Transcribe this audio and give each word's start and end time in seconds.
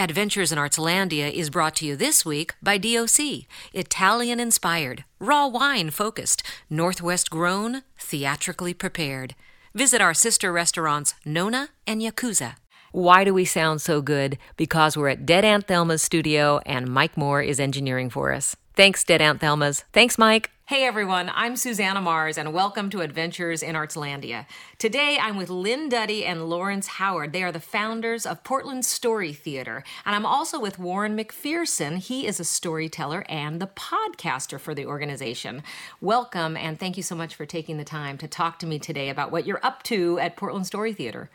Adventures 0.00 0.50
in 0.50 0.56
Artslandia 0.56 1.30
is 1.30 1.50
brought 1.50 1.76
to 1.76 1.84
you 1.84 1.94
this 1.94 2.24
week 2.24 2.54
by 2.62 2.78
DOC, 2.78 3.44
Italian 3.74 4.40
inspired, 4.40 5.04
raw 5.18 5.46
wine 5.46 5.90
focused, 5.90 6.42
Northwest 6.70 7.28
grown, 7.28 7.82
theatrically 7.98 8.72
prepared. 8.72 9.34
Visit 9.74 10.00
our 10.00 10.14
sister 10.14 10.52
restaurants 10.52 11.12
Nonna 11.26 11.68
and 11.86 12.00
Yakuza. 12.00 12.54
Why 12.92 13.24
do 13.24 13.34
we 13.34 13.44
sound 13.44 13.82
so 13.82 14.00
good? 14.00 14.38
Because 14.56 14.96
we're 14.96 15.10
at 15.10 15.26
Dead 15.26 15.44
Aunt 15.44 15.68
Thelma's 15.68 16.00
studio 16.00 16.62
and 16.64 16.88
Mike 16.88 17.18
Moore 17.18 17.42
is 17.42 17.60
engineering 17.60 18.08
for 18.08 18.32
us. 18.32 18.56
Thanks, 18.74 19.04
Dead 19.04 19.20
Aunt 19.20 19.38
Thelma's. 19.38 19.84
Thanks, 19.92 20.16
Mike. 20.16 20.50
Hey 20.70 20.84
everyone, 20.84 21.32
I'm 21.34 21.56
Susanna 21.56 22.00
Mars 22.00 22.38
and 22.38 22.52
welcome 22.52 22.90
to 22.90 23.00
Adventures 23.00 23.60
in 23.60 23.74
Artslandia. 23.74 24.46
Today 24.78 25.18
I'm 25.20 25.36
with 25.36 25.50
Lynn 25.50 25.88
Duddy 25.88 26.24
and 26.24 26.48
Lawrence 26.48 26.86
Howard. 26.86 27.32
They 27.32 27.42
are 27.42 27.50
the 27.50 27.58
founders 27.58 28.24
of 28.24 28.44
Portland 28.44 28.84
Story 28.84 29.32
Theater. 29.32 29.82
And 30.06 30.14
I'm 30.14 30.24
also 30.24 30.60
with 30.60 30.78
Warren 30.78 31.18
McPherson. 31.18 31.96
He 31.96 32.24
is 32.24 32.38
a 32.38 32.44
storyteller 32.44 33.24
and 33.28 33.60
the 33.60 33.66
podcaster 33.66 34.60
for 34.60 34.72
the 34.72 34.86
organization. 34.86 35.64
Welcome 36.00 36.56
and 36.56 36.78
thank 36.78 36.96
you 36.96 37.02
so 37.02 37.16
much 37.16 37.34
for 37.34 37.46
taking 37.46 37.76
the 37.76 37.84
time 37.84 38.16
to 38.18 38.28
talk 38.28 38.60
to 38.60 38.66
me 38.66 38.78
today 38.78 39.08
about 39.08 39.32
what 39.32 39.48
you're 39.48 39.58
up 39.64 39.82
to 39.82 40.20
at 40.20 40.36
Portland 40.36 40.68
Story 40.68 40.92
Theater. 40.92 41.30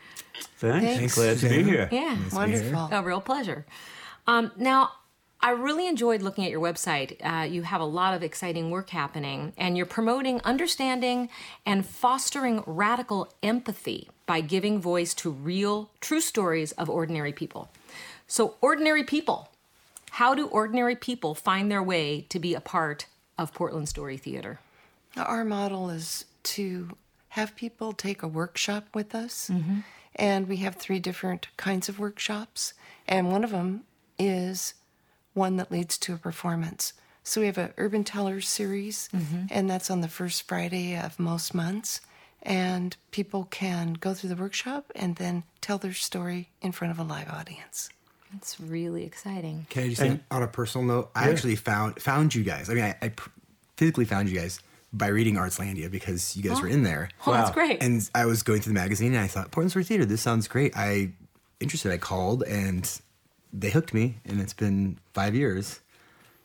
Thanks. 0.59 0.97
Thanks, 0.97 1.15
Glad 1.15 1.37
to 1.39 1.49
be 1.49 1.61
here. 1.61 1.89
Yeah, 1.91 2.17
Wonderful. 2.31 2.87
a 2.89 3.03
real 3.03 3.19
pleasure. 3.19 3.65
Um, 4.27 4.53
now, 4.55 4.91
I 5.45 5.51
really 5.51 5.87
enjoyed 5.87 6.23
looking 6.23 6.43
at 6.43 6.49
your 6.49 6.59
website. 6.59 7.17
Uh, 7.23 7.43
you 7.43 7.61
have 7.61 7.79
a 7.79 7.85
lot 7.85 8.15
of 8.15 8.23
exciting 8.23 8.71
work 8.71 8.89
happening, 8.89 9.53
and 9.59 9.77
you're 9.77 9.85
promoting 9.85 10.41
understanding 10.43 11.29
and 11.67 11.85
fostering 11.85 12.63
radical 12.65 13.31
empathy 13.43 14.09
by 14.25 14.41
giving 14.41 14.81
voice 14.81 15.13
to 15.13 15.29
real, 15.29 15.91
true 16.01 16.19
stories 16.19 16.71
of 16.71 16.89
ordinary 16.89 17.31
people. 17.31 17.69
So, 18.25 18.55
ordinary 18.59 19.03
people, 19.03 19.49
how 20.13 20.33
do 20.33 20.47
ordinary 20.47 20.95
people 20.95 21.35
find 21.35 21.69
their 21.69 21.83
way 21.83 22.25
to 22.29 22.39
be 22.39 22.55
a 22.55 22.59
part 22.59 23.05
of 23.37 23.53
Portland 23.53 23.87
Story 23.87 24.17
Theater? 24.17 24.59
Our 25.15 25.45
model 25.45 25.91
is 25.91 26.25
to 26.55 26.97
have 27.29 27.55
people 27.55 27.93
take 27.93 28.23
a 28.23 28.27
workshop 28.27 28.87
with 28.95 29.13
us, 29.13 29.51
and 30.15 30.47
we 30.47 30.57
have 30.57 30.77
three 30.77 30.97
different 30.97 31.49
kinds 31.55 31.87
of 31.87 31.99
workshops, 31.99 32.73
and 33.07 33.31
one 33.31 33.43
of 33.43 33.51
them 33.51 33.83
is 34.17 34.73
one 35.35 35.57
that 35.57 35.71
leads 35.71 35.99
to 35.99 36.15
a 36.15 36.17
performance. 36.17 36.93
So 37.23 37.41
we 37.41 37.47
have 37.47 37.57
an 37.57 37.73
Urban 37.77 38.03
Tellers 38.03 38.47
series, 38.47 39.09
mm-hmm. 39.13 39.45
and 39.51 39.69
that's 39.69 39.91
on 39.91 40.01
the 40.01 40.07
first 40.07 40.47
Friday 40.47 40.97
of 40.97 41.19
most 41.19 41.53
months. 41.53 42.01
And 42.41 42.95
people 43.09 43.47
can 43.49 43.93
go 43.93 44.13
through 44.13 44.29
the 44.29 44.35
workshop 44.35 44.91
and 44.95 45.15
then 45.15 45.43
tell 45.61 45.79
their 45.79 45.93
story 45.93 46.49
in 46.61 46.71
front 46.71 46.91
of 46.91 46.99
a 46.99 47.03
live 47.03 47.29
audience. 47.29 47.89
That's 48.31 48.59
really 48.59 49.03
exciting. 49.03 49.65
Can 49.69 49.83
I 49.83 49.87
just 49.89 50.01
say, 50.01 50.19
on 50.29 50.43
a 50.43 50.47
personal 50.47 50.85
note, 50.85 51.11
I 51.15 51.29
actually 51.29 51.55
found 51.55 52.01
found 52.01 52.35
you 52.35 52.43
guys. 52.43 52.69
I 52.69 52.73
mean, 52.73 52.83
I, 52.83 52.95
I 53.01 53.11
physically 53.77 54.05
found 54.05 54.29
you 54.29 54.37
guys 54.37 54.59
by 54.93 55.07
reading 55.07 55.35
Artslandia 55.35 55.89
because 55.89 56.35
you 56.37 56.43
guys 56.43 56.61
were 56.61 56.67
in 56.67 56.81
oh. 56.81 56.83
there. 56.83 57.09
Oh, 57.27 57.31
that's 57.31 57.51
great. 57.51 57.81
And 57.81 58.07
I 58.13 58.25
was 58.25 58.43
going 58.43 58.61
through 58.61 58.73
the 58.73 58.79
magazine 58.79 59.13
and 59.13 59.23
I 59.23 59.27
thought, 59.27 59.51
Portland 59.51 59.71
Story 59.71 59.85
Theater, 59.85 60.05
this 60.05 60.21
sounds 60.21 60.47
great. 60.47 60.75
I 60.75 61.11
interested. 61.59 61.91
I 61.91 61.97
called 61.97 62.43
and 62.43 63.01
they 63.59 63.69
hooked 63.71 63.93
me, 63.93 64.17
and 64.25 64.41
it's 64.41 64.53
been 64.53 64.99
five 65.13 65.35
years. 65.35 65.79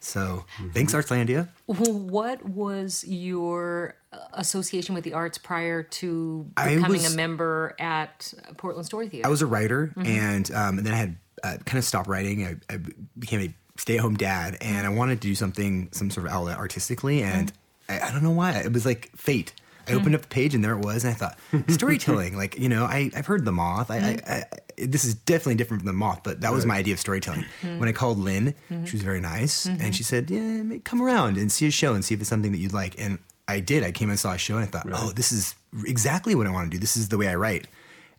So 0.02 0.46
thanks, 0.72 0.94
Artslandia. 0.94 1.48
What 1.66 2.44
was 2.48 3.04
your 3.06 3.96
uh, 4.12 4.18
association 4.32 4.94
with 4.94 5.04
the 5.04 5.12
arts 5.12 5.36
prior 5.36 5.82
to 5.82 6.46
becoming 6.56 7.02
was- 7.02 7.12
a 7.12 7.16
member 7.16 7.76
at 7.78 8.32
Portland 8.56 8.86
Story 8.86 9.08
Theater? 9.08 9.26
I 9.26 9.30
was 9.30 9.42
a 9.42 9.46
writer, 9.46 9.92
and 9.96 10.50
um, 10.52 10.78
and 10.78 10.86
then 10.86 10.94
I 10.94 10.96
had 10.96 11.16
uh, 11.44 11.56
kind 11.66 11.78
of 11.78 11.84
stopped 11.84 12.08
writing. 12.08 12.46
I, 12.46 12.74
I 12.74 12.78
became 13.18 13.40
a 13.40 13.54
stay-at-home 13.78 14.16
dad, 14.16 14.56
and 14.62 14.86
I 14.86 14.90
wanted 14.90 15.20
to 15.20 15.28
do 15.28 15.34
something, 15.34 15.90
some 15.92 16.10
sort 16.10 16.26
of 16.26 16.32
outlet 16.32 16.56
artistically, 16.56 17.22
and 17.22 17.52
I, 17.88 18.00
I 18.00 18.10
don't 18.10 18.22
know 18.22 18.30
why. 18.30 18.52
It 18.52 18.72
was 18.72 18.86
like 18.86 19.10
fate. 19.16 19.52
I 19.88 19.92
opened 19.94 20.14
up 20.14 20.22
the 20.22 20.28
page, 20.28 20.54
and 20.54 20.64
there 20.64 20.72
it 20.72 20.84
was, 20.84 21.04
and 21.04 21.12
I 21.12 21.16
thought 21.16 21.38
storytelling. 21.68 22.36
like 22.36 22.58
you 22.58 22.68
know, 22.68 22.84
I 22.84 23.10
I've 23.14 23.26
heard 23.26 23.44
the 23.44 23.52
moth. 23.52 23.90
I, 23.90 23.96
I, 23.96 24.00
mm-hmm. 24.00 24.32
I 24.32 24.86
this 24.86 25.04
is 25.04 25.14
definitely 25.14 25.56
different 25.56 25.82
from 25.82 25.86
the 25.86 25.92
moth, 25.92 26.20
but 26.24 26.40
that 26.40 26.52
was 26.52 26.64
my 26.64 26.76
idea 26.76 26.94
of 26.94 27.00
storytelling. 27.00 27.44
Mm-hmm. 27.62 27.78
When 27.78 27.88
I 27.88 27.92
called 27.92 28.18
Lynn, 28.18 28.54
mm-hmm. 28.70 28.84
she 28.84 28.96
was 28.96 29.02
very 29.02 29.20
nice, 29.20 29.66
and 29.66 29.94
she 29.94 30.02
said, 30.02 30.30
"Yeah, 30.30 30.78
come 30.84 31.02
around 31.02 31.36
and 31.36 31.50
see 31.50 31.66
a 31.66 31.70
show 31.70 31.94
and 31.94 32.04
see 32.04 32.14
if 32.14 32.20
it's 32.20 32.30
something 32.30 32.52
that 32.52 32.58
you'd 32.58 32.72
like." 32.72 33.00
And 33.00 33.18
I 33.48 33.60
did. 33.60 33.82
I 33.82 33.92
came 33.92 34.10
and 34.10 34.18
saw 34.18 34.32
a 34.32 34.38
show, 34.38 34.56
and 34.56 34.64
I 34.64 34.68
thought, 34.68 34.86
"Oh, 34.92 35.10
this 35.10 35.32
is 35.32 35.54
exactly 35.86 36.34
what 36.34 36.46
I 36.46 36.50
want 36.50 36.70
to 36.70 36.76
do. 36.76 36.80
This 36.80 36.96
is 36.96 37.08
the 37.08 37.18
way 37.18 37.28
I 37.28 37.34
write." 37.34 37.66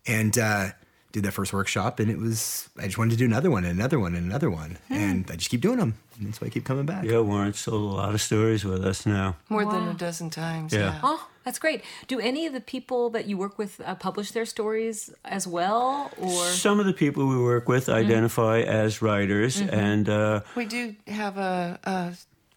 and 0.06 0.36
uh, 0.38 0.68
did 1.12 1.22
that 1.24 1.32
first 1.32 1.52
workshop, 1.52 2.00
and 2.00 2.10
it 2.10 2.18
was 2.18 2.68
I 2.78 2.84
just 2.84 2.98
wanted 2.98 3.10
to 3.12 3.16
do 3.16 3.24
another 3.26 3.50
one 3.50 3.64
and 3.64 3.78
another 3.78 3.98
one 3.98 4.14
and 4.14 4.26
another 4.26 4.50
one, 4.50 4.78
and 4.90 5.30
I 5.30 5.36
just 5.36 5.50
keep 5.50 5.60
doing 5.60 5.78
them, 5.78 5.94
and 6.18 6.26
that's 6.28 6.40
why 6.40 6.46
I 6.46 6.50
keep 6.50 6.64
coming 6.64 6.86
back. 6.86 7.04
Yeah, 7.04 7.20
Warren's 7.20 7.62
told 7.64 7.82
a 7.82 7.94
lot 7.94 8.14
of 8.14 8.20
stories 8.20 8.64
with 8.64 8.84
us 8.84 9.06
now. 9.06 9.36
More 9.48 9.64
than 9.64 9.88
a 9.88 9.94
dozen 9.94 10.30
times. 10.30 10.72
Yeah. 10.72 10.80
Yeah. 10.80 11.00
Oh, 11.02 11.28
that's 11.44 11.58
great. 11.58 11.82
Do 12.08 12.18
any 12.20 12.46
of 12.46 12.52
the 12.52 12.60
people 12.60 13.10
that 13.10 13.26
you 13.26 13.36
work 13.36 13.58
with 13.58 13.80
uh, 13.84 13.94
publish 13.94 14.30
their 14.32 14.46
stories 14.46 15.10
as 15.24 15.46
well, 15.46 16.10
or 16.18 16.44
Some 16.46 16.80
of 16.80 16.86
the 16.86 16.92
people 16.94 17.26
we 17.28 17.36
work 17.42 17.68
with 17.68 17.88
identify 17.88 18.60
as 18.60 19.02
writers, 19.02 19.60
and 19.60 20.08
uh, 20.08 20.40
We 20.56 20.64
do 20.66 20.94
have 21.08 21.36
a, 21.38 21.78
a 21.84 22.12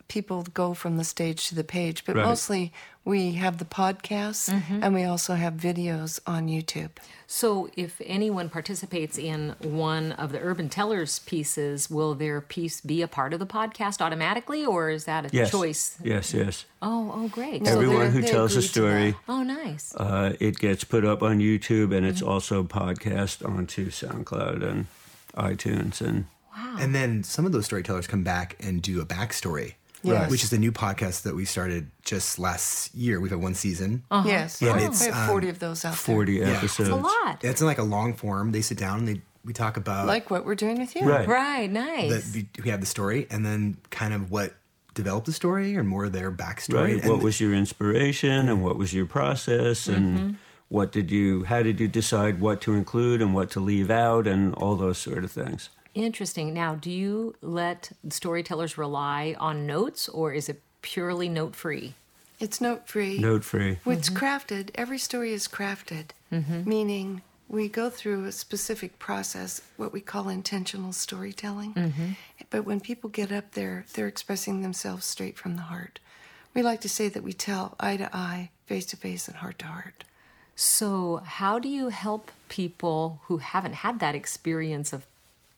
people 0.08 0.44
go 0.54 0.74
from 0.74 0.98
the 0.98 1.04
stage 1.04 1.48
to 1.50 1.56
the 1.56 1.64
page, 1.64 2.06
but 2.06 2.16
Right. 2.16 2.26
mostly 2.26 2.72
we 3.04 3.34
have 3.34 3.58
the 3.58 3.66
podcasts 3.66 4.50
and 4.82 4.94
we 4.94 5.04
also 5.04 5.36
have 5.36 5.54
videos 5.56 6.20
on 6.26 6.48
YouTube. 6.48 6.90
so? 7.28 7.70
If 7.76 8.00
anyone 8.06 8.50
participates 8.50 9.18
in 9.18 9.56
one 9.62 10.12
of 10.14 10.32
the 10.32 10.40
Urban 10.40 10.70
Tellers 10.70 11.20
pieces, 11.20 11.90
will 11.90 12.14
their 12.16 12.40
piece 12.42 12.82
be 12.82 13.02
a 13.02 13.08
part 13.08 13.34
of 13.34 13.40
the 13.40 13.46
podcast 13.48 14.00
automatically, 14.02 14.64
or 14.66 14.90
is 14.90 15.06
that 15.06 15.26
a 15.26 15.30
yes, 15.34 15.50
choice? 15.52 15.98
yes, 16.04 16.34
yes. 16.34 16.66
Oh, 16.82 17.12
oh, 17.16 17.28
great. 17.28 17.62
No, 17.64 17.72
So 17.72 17.82
Everyone 17.82 18.12
who 18.12 18.22
tells 18.22 18.56
a 18.56 18.62
story, 18.62 19.16
oh, 19.28 19.42
nice. 19.44 19.94
uh, 19.96 20.34
it 20.40 20.58
gets 20.60 20.84
put 20.84 21.04
up 21.04 21.22
on 21.24 21.40
YouTube, 21.40 21.96
and 21.96 22.06
it's 22.06 22.22
also 22.22 22.64
podcast 22.64 23.44
onto 23.48 23.90
SoundCloud 23.90 24.64
and 24.64 24.86
iTunes, 25.36 26.02
and 26.02 26.26
Wow. 26.56 26.78
And 26.80 26.96
then 26.96 27.22
some 27.24 27.46
of 27.46 27.52
those 27.52 27.66
storytellers 27.66 28.08
come 28.08 28.24
back 28.24 28.56
and 28.62 28.82
do 28.82 29.02
a 29.02 29.06
backstory, 29.06 29.74
Yes. 30.14 30.32
which 30.32 30.44
is 30.44 30.54
a 30.54 30.58
new 30.58 30.72
podcast 30.72 31.24
that 31.24 31.36
we 31.36 31.46
started 31.46 31.90
just 32.04 32.40
last 32.40 32.94
year. 32.96 33.20
We've 33.20 33.32
had 33.32 33.42
one 33.42 33.56
season. 33.56 34.04
Uh-huh. 34.12 34.28
Yes. 34.28 34.62
Yeah, 34.62 34.74
Oh, 34.74 34.86
it's, 34.86 35.06
we 35.06 35.12
have 35.12 35.28
40 35.30 35.50
of 35.50 35.60
those 35.60 35.84
out 35.86 35.90
there. 35.92 35.98
forty 35.98 36.34
Yeah. 36.34 36.50
episodes. 36.50 36.90
It's 36.90 36.98
a 36.98 37.02
lot. 37.02 37.44
It's 37.44 37.62
in 37.62 37.68
like 37.68 37.78
a 37.80 37.84
long 37.84 38.14
form. 38.14 38.52
They 38.52 38.62
sit 38.62 38.78
down 38.78 39.00
and 39.00 39.08
they 39.08 39.22
we 39.44 39.54
talk 39.54 39.78
about. 39.78 40.08
Like 40.08 40.32
what 40.32 40.46
we're 40.46 40.56
doing 40.56 40.80
with 40.80 40.96
you. 40.96 41.08
Right. 41.08 41.28
Right, 41.28 41.72
nice. 41.72 42.32
the, 42.32 42.46
we 42.64 42.70
have 42.72 42.80
the 42.82 42.88
story 42.88 43.28
and 43.30 43.46
then 43.46 43.78
kind 43.92 44.14
of 44.14 44.32
what 44.32 44.54
developed 44.96 45.28
the 45.28 45.34
story 45.34 45.78
or 45.78 45.84
more 45.84 46.06
of 46.06 46.14
their 46.14 46.32
backstory. 46.32 46.74
Right. 46.96 47.02
And 47.02 47.12
What 47.12 47.22
was 47.22 47.40
your 47.40 47.54
inspiration, 47.54 48.50
and 48.50 48.64
what 48.64 48.78
was 48.78 48.94
your 48.94 49.06
process, 49.06 49.88
and 49.88 50.18
mm-hmm. 50.18 50.32
what 50.70 50.92
did 50.92 51.12
you? 51.12 51.44
How 51.44 51.62
did 51.62 51.80
you 51.80 51.88
decide 51.88 52.40
what 52.40 52.62
to 52.62 52.74
include 52.74 53.22
and 53.22 53.36
what 53.36 53.52
to 53.52 53.60
leave 53.60 53.92
out, 53.92 54.26
and 54.26 54.54
all 54.56 54.76
those 54.76 54.98
sort 54.98 55.24
of 55.24 55.32
things? 55.32 55.70
Interesting. 55.96 56.54
Now, 56.54 56.76
do 56.76 56.92
you 56.92 57.36
let 57.42 57.92
storytellers 58.10 58.78
rely 58.78 59.36
on 59.40 59.66
notes 59.66 60.10
or 60.10 60.34
is 60.34 60.50
it 60.50 60.62
purely 60.82 61.30
note 61.30 61.56
free? 61.56 61.96
It's 62.40 62.60
note 62.60 62.88
free. 62.88 63.18
Note 63.18 63.46
free. 63.46 63.80
It's 63.86 64.10
mm-hmm. 64.10 64.26
crafted. 64.26 64.72
Every 64.76 64.98
story 64.98 65.32
is 65.32 65.48
crafted, 65.48 66.08
mm-hmm. 66.32 66.70
meaning 66.70 67.22
we 67.48 67.70
go 67.70 67.90
through 67.90 68.26
a 68.26 68.34
specific 68.34 69.00
process, 69.00 69.62
what 69.78 69.94
we 69.94 70.02
call 70.02 70.28
intentional 70.28 70.92
storytelling. 70.92 71.74
Mm-hmm. 71.74 72.10
But 72.50 72.66
when 72.66 72.82
people 72.82 73.10
get 73.10 73.32
up 73.32 73.52
there, 73.52 73.86
they're 73.94 74.08
expressing 74.08 74.62
themselves 74.62 75.06
straight 75.06 75.38
from 75.38 75.56
the 75.56 75.64
heart. 75.64 76.00
We 76.54 76.62
like 76.62 76.82
to 76.82 76.90
say 76.90 77.08
that 77.10 77.24
we 77.24 77.32
tell 77.32 77.76
eye 77.80 77.98
to 77.98 78.10
eye, 78.14 78.50
face 78.66 78.86
to 78.88 78.98
face, 78.98 79.30
and 79.30 79.38
heart 79.38 79.60
to 79.60 79.68
heart. 79.68 80.04
So, 80.58 81.22
how 81.24 81.60
do 81.60 81.68
you 81.68 81.90
help 81.90 82.32
people 82.48 83.20
who 83.26 83.38
haven't 83.38 83.76
had 83.76 84.00
that 84.00 84.16
experience 84.16 84.94
of 84.94 85.06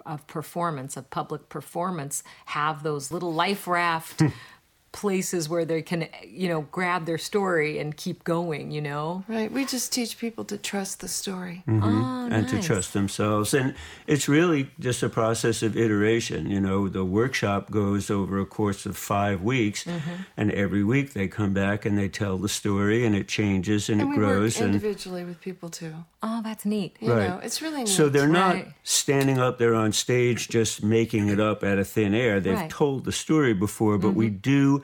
of 0.07 0.25
performance, 0.27 0.97
of 0.97 1.09
public 1.09 1.49
performance, 1.49 2.23
have 2.47 2.83
those 2.83 3.11
little 3.11 3.33
life 3.33 3.67
raft 3.67 4.23
places 4.91 5.47
where 5.49 5.65
they 5.65 5.81
can, 5.81 6.07
you 6.25 6.47
know, 6.47 6.61
grab 6.71 7.05
their 7.05 7.17
story 7.17 7.77
and 7.77 7.95
keep 7.95 8.23
going, 8.23 8.71
you 8.71 8.81
know? 8.81 9.23
Right? 9.27 9.51
We 9.51 9.65
just 9.65 9.91
teach 9.93 10.17
people 10.17 10.43
to 10.45 10.57
trust 10.57 11.01
the 11.01 11.07
story. 11.07 11.63
Oh, 11.67 12.27
and 12.31 12.47
to 12.49 12.61
trust 12.61 12.93
themselves. 12.93 13.53
And 13.53 13.75
it's 14.07 14.27
really 14.27 14.71
just 14.79 15.03
a 15.03 15.09
process 15.09 15.61
of 15.61 15.77
iteration. 15.77 16.49
You 16.49 16.59
know, 16.61 16.87
the 16.87 17.05
workshop 17.05 17.69
goes 17.69 18.09
over 18.09 18.39
a 18.39 18.45
course 18.45 18.85
of 18.85 18.97
five 18.97 19.41
weeks, 19.41 19.83
Mm-hmm. 19.83 20.23
and 20.37 20.51
every 20.51 20.83
week 20.83 21.13
they 21.13 21.27
come 21.27 21.53
back 21.53 21.85
and 21.85 21.97
they 21.97 22.09
tell 22.09 22.37
the 22.37 22.49
story, 22.49 23.05
and 23.05 23.15
it 23.15 23.27
changes 23.27 23.89
and, 23.89 24.01
And 24.01 24.09
it 24.09 24.11
we 24.11 24.17
grows. 24.17 24.55
work 24.55 24.65
and 24.65 24.73
individually 24.75 25.23
with 25.25 25.39
people 25.41 25.69
too. 25.69 25.93
Oh, 26.23 26.41
that's 26.43 26.65
neat. 26.65 26.95
You 26.99 27.13
Right. 27.13 27.27
know, 27.29 27.39
it's 27.43 27.61
really 27.61 27.79
neat. 27.79 27.87
so 27.89 28.09
they're 28.09 28.27
not 28.27 28.55
Right. 28.55 28.67
standing 28.83 29.37
up 29.37 29.59
there 29.59 29.75
on 29.75 29.91
stage 29.91 30.47
just 30.49 30.81
making 30.83 31.27
it 31.29 31.39
up 31.39 31.63
out 31.63 31.77
of 31.77 31.87
thin 31.87 32.13
air. 32.13 32.39
They've 32.39 32.55
Right. 32.55 32.69
told 32.69 33.05
the 33.05 33.11
story 33.11 33.53
before, 33.53 33.97
but 33.97 34.11
we 34.15 34.27
mm-hmm. 34.27 34.37
do. 34.37 34.76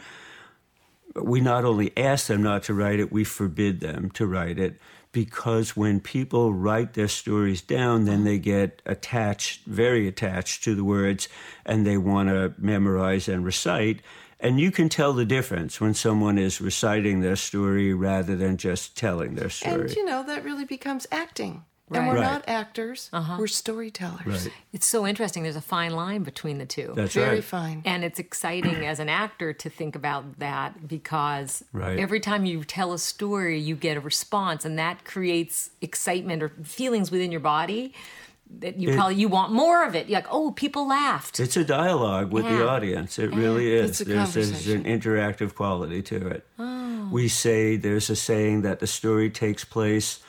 We 1.15 1.41
not 1.41 1.63
only 1.63 1.95
ask 1.97 2.27
them 2.27 2.41
not 2.41 2.63
to 2.63 2.73
write 2.73 2.99
it, 2.99 3.11
we 3.11 3.23
forbid 3.23 3.81
them 3.81 4.09
to 4.11 4.25
write 4.25 4.57
it 4.57 4.79
because 5.13 5.77
when 5.77 5.99
people 5.99 6.53
write 6.53 6.95
their 6.95 7.07
stories 7.07 7.61
down, 7.61 8.05
then 8.05 8.25
they 8.25 8.39
get 8.39 8.81
attached, 8.85 9.63
very 9.65 10.07
attached 10.07 10.63
to 10.63 10.75
the 10.75 10.83
words, 10.83 11.29
and 11.65 11.85
they 11.85 11.97
want 11.97 12.29
to 12.29 12.53
memorize 12.57 13.29
and 13.29 13.45
recite. 13.45 14.01
And 14.39 14.59
you 14.59 14.71
can 14.71 14.89
tell 14.89 15.13
the 15.13 15.23
difference 15.23 15.79
when 15.79 15.93
someone 15.93 16.37
is 16.37 16.59
reciting 16.59 17.21
their 17.21 17.37
story 17.37 17.93
rather 17.93 18.35
than 18.35 18.57
just 18.57 18.97
telling 18.97 19.35
their 19.35 19.49
story. 19.49 19.81
And 19.81 19.95
you 19.95 20.03
know, 20.03 20.23
that 20.23 20.43
really 20.43 20.65
becomes 20.65 21.07
acting. 21.11 21.63
And 21.91 22.07
we're 22.07 22.15
Right. 22.15 22.21
not 22.23 22.43
actors, 22.47 23.09
uh-huh. 23.13 23.35
we're 23.37 23.45
storytellers. 23.47 24.25
Right. 24.25 24.53
It's 24.71 24.87
so 24.87 25.05
interesting. 25.05 25.43
There's 25.43 25.55
a 25.57 25.61
fine 25.61 25.91
line 25.91 26.23
between 26.23 26.57
the 26.57 26.65
two. 26.65 26.93
That's 26.95 27.13
Very 27.13 27.35
right. 27.35 27.43
fine. 27.43 27.81
And 27.85 28.03
it's 28.03 28.19
exciting 28.19 28.85
as 28.85 28.99
an 28.99 29.09
actor 29.09 29.53
to 29.53 29.69
think 29.69 29.95
about 29.95 30.39
that 30.39 30.87
because 30.87 31.63
Right. 31.73 31.99
every 31.99 32.19
time 32.19 32.45
you 32.45 32.63
tell 32.63 32.93
a 32.93 32.97
story, 32.99 33.59
you 33.59 33.75
get 33.75 33.97
a 33.97 33.99
response, 33.99 34.65
and 34.65 34.79
that 34.79 35.03
creates 35.05 35.71
excitement 35.81 36.41
or 36.41 36.49
feelings 36.63 37.11
within 37.11 37.31
your 37.31 37.41
body 37.41 37.93
that 38.59 38.79
you 38.79 38.93
probably 38.95 39.15
you 39.15 39.27
want 39.27 39.51
more 39.51 39.83
of 39.85 39.95
it. 39.95 40.07
You're 40.07 40.19
like, 40.19 40.27
oh, 40.31 40.51
people 40.51 40.87
laughed. 40.87 41.39
It's 41.39 41.57
a 41.57 41.63
dialogue 41.65 42.31
with 42.31 42.45
the 42.45 42.67
audience. 42.67 43.17
It 43.19 43.33
really 43.33 43.73
is. 43.73 43.89
It's 43.89 44.01
a 44.01 44.05
there's, 44.05 44.33
there's 44.33 44.67
an 44.67 44.83
interactive 44.83 45.55
quality 45.55 46.01
to 46.03 46.27
it. 46.27 46.45
Oh. 46.59 47.09
We 47.11 47.27
say 47.27 47.77
there's 47.77 48.09
a 48.09 48.15
saying 48.15 48.61
that 48.61 48.79
the 48.79 48.87
story 48.87 49.29
takes 49.29 49.63
place 49.63 50.19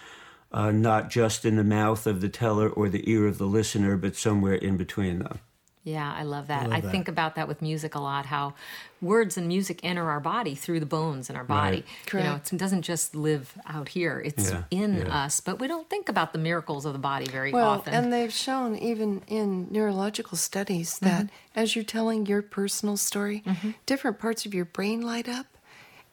uh, 0.54 0.70
not 0.70 1.10
just 1.10 1.44
in 1.44 1.56
the 1.56 1.64
mouth 1.64 2.06
of 2.06 2.22
the 2.22 2.28
teller 2.30 2.68
or 2.70 2.88
the 2.88 3.08
ear 3.10 3.26
of 3.26 3.36
the 3.38 3.44
listener, 3.46 3.96
but 3.98 4.16
somewhere 4.16 4.54
in 4.54 4.76
between 4.78 5.18
them. 5.18 5.40
Yeah, 5.82 6.10
I 6.16 6.22
love 6.22 6.46
that. 6.46 6.72
I, 6.72 6.80
think 6.80 7.08
about 7.08 7.34
that 7.34 7.46
with 7.46 7.60
music 7.60 7.94
a 7.94 8.00
lot. 8.00 8.24
How 8.24 8.54
words 9.02 9.36
and 9.36 9.46
music 9.46 9.80
enter 9.82 10.08
our 10.08 10.18
body 10.18 10.54
through 10.54 10.80
the 10.80 10.86
bones 10.86 11.28
in 11.28 11.36
our 11.36 11.44
body. 11.44 11.84
Right. 12.06 12.14
You 12.14 12.18
know, 12.20 12.30
Correct. 12.36 12.52
it 12.54 12.56
doesn't 12.56 12.82
just 12.82 13.14
live 13.14 13.52
out 13.66 13.90
here; 13.90 14.18
it's 14.24 14.50
Yeah, 14.50 14.62
in 14.70 14.96
yeah. 14.96 15.24
us. 15.24 15.40
But 15.40 15.60
we 15.60 15.68
don't 15.68 15.90
think 15.90 16.08
about 16.08 16.32
the 16.32 16.38
miracles 16.38 16.86
of 16.86 16.94
the 16.94 16.98
body 16.98 17.26
very 17.26 17.52
Well, 17.52 17.68
often. 17.68 17.92
and 17.92 18.10
they've 18.10 18.32
shown 18.32 18.76
even 18.78 19.24
in 19.26 19.68
neurological 19.70 20.38
studies 20.38 20.98
that 21.00 21.28
as 21.54 21.76
you're 21.76 21.84
telling 21.84 22.24
your 22.24 22.40
personal 22.40 22.96
story, 22.96 23.44
different 23.84 24.18
parts 24.18 24.46
of 24.46 24.54
your 24.54 24.64
brain 24.64 25.02
light 25.02 25.28
up, 25.28 25.44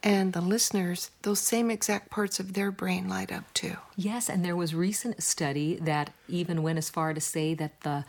and 0.03 0.33
the 0.33 0.41
listeners, 0.41 1.11
those 1.21 1.39
same 1.39 1.69
exact 1.71 2.09
parts 2.09 2.39
of 2.39 2.53
their 2.53 2.71
brain 2.71 3.07
light 3.07 3.31
up 3.31 3.43
too. 3.53 3.75
Yes, 3.95 4.29
and 4.29 4.43
there 4.43 4.55
was 4.55 4.73
recent 4.73 5.21
study 5.21 5.75
that 5.81 6.11
even 6.27 6.63
went 6.63 6.77
as 6.79 6.89
far 6.89 7.13
to 7.13 7.21
say 7.21 7.53
that 7.55 7.81
the 7.81 8.05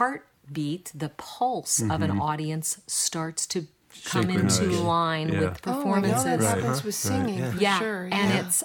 heartbeat, 0.00 0.92
the 0.94 1.10
pulse 1.10 1.80
of 1.80 2.02
an 2.02 2.18
audience 2.20 2.80
starts 2.86 3.46
to 3.48 3.66
come 4.04 4.28
into 4.30 4.64
line 4.82 5.28
Yeah. 5.30 5.40
with 5.40 5.60
Oh, 5.66 5.70
I 5.70 5.74
know 5.74 5.78
performances. 5.78 6.24
that 6.24 6.40
Right. 6.40 6.56
happens 6.62 6.84
with 6.84 6.94
singing 6.94 7.50
for 7.52 7.58
yeah, 7.58 7.78
sure. 7.78 8.04
and 8.04 8.12
yeah. 8.30 8.46
it's 8.46 8.62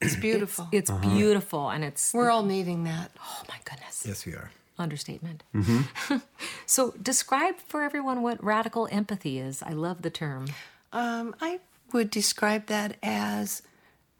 it's 0.00 0.16
beautiful. 0.16 0.66
it's 0.72 0.90
beautiful 0.90 1.68
and 1.68 1.84
it's 1.84 2.14
We're 2.14 2.30
all 2.30 2.42
needing 2.42 2.84
that. 2.84 3.10
oh 3.20 3.42
my 3.48 3.56
goodness. 3.64 4.04
Yes, 4.06 4.24
we 4.24 4.32
are. 4.32 4.50
Understatement. 4.78 5.42
Mm-hmm. 5.54 6.16
so 6.66 6.94
describe 7.02 7.56
for 7.68 7.82
everyone 7.82 8.22
what 8.22 8.42
radical 8.42 8.88
empathy 8.90 9.38
is. 9.38 9.62
I 9.62 9.72
love 9.72 10.00
the 10.00 10.08
term. 10.10 10.46
Um, 10.92 11.34
I 11.42 11.60
would 11.92 12.10
describe 12.10 12.66
that 12.66 12.96
as 13.02 13.62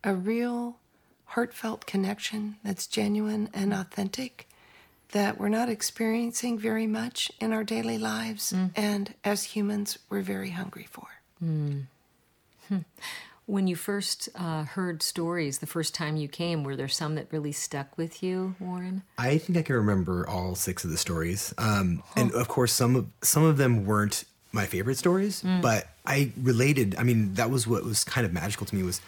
a 0.02 0.14
real 0.14 0.76
heartfelt 1.26 1.86
connection 1.86 2.56
that's 2.64 2.86
genuine 2.86 3.48
and 3.54 3.72
authentic 3.72 4.48
that 5.12 5.38
we're 5.38 5.48
not 5.48 5.68
experiencing 5.68 6.58
very 6.58 6.86
much 6.86 7.30
in 7.40 7.52
our 7.52 7.64
daily 7.64 7.98
lives. 7.98 8.52
And 8.76 9.14
as 9.24 9.42
humans, 9.44 9.98
we're 10.08 10.22
very 10.22 10.50
hungry 10.50 10.86
for. 10.90 11.06
When 13.46 13.66
you 13.66 13.74
first 13.74 14.28
uh, 14.36 14.62
heard 14.62 15.02
stories 15.02 15.58
the 15.58 15.66
first 15.66 15.92
time 15.92 16.16
you 16.16 16.28
came, 16.28 16.62
were 16.62 16.76
there 16.76 16.86
some 16.86 17.16
that 17.16 17.26
really 17.32 17.50
stuck 17.50 17.98
with 17.98 18.22
you, 18.22 18.54
Warren? 18.60 19.02
I 19.18 19.38
think 19.38 19.58
I 19.58 19.62
can 19.62 19.74
remember 19.74 20.24
all 20.28 20.54
six 20.54 20.84
of 20.84 20.90
the 20.90 20.96
stories, 20.96 21.52
um, 21.58 22.04
and 22.14 22.30
of 22.30 22.46
course, 22.46 22.72
some 22.72 22.94
of 22.94 23.08
some 23.22 23.42
of 23.42 23.56
them 23.56 23.84
weren't 23.84 24.22
my 24.52 24.66
favorite 24.66 24.98
stories, 24.98 25.42
but 25.62 25.88
I 26.06 26.32
related. 26.42 26.96
I 26.98 27.02
mean, 27.04 27.34
that 27.34 27.50
was 27.50 27.66
what 27.66 27.84
was 27.84 28.04
kind 28.04 28.26
of 28.26 28.32
magical 28.32 28.66
to 28.66 28.74
me 28.74 28.82
was 28.82 29.00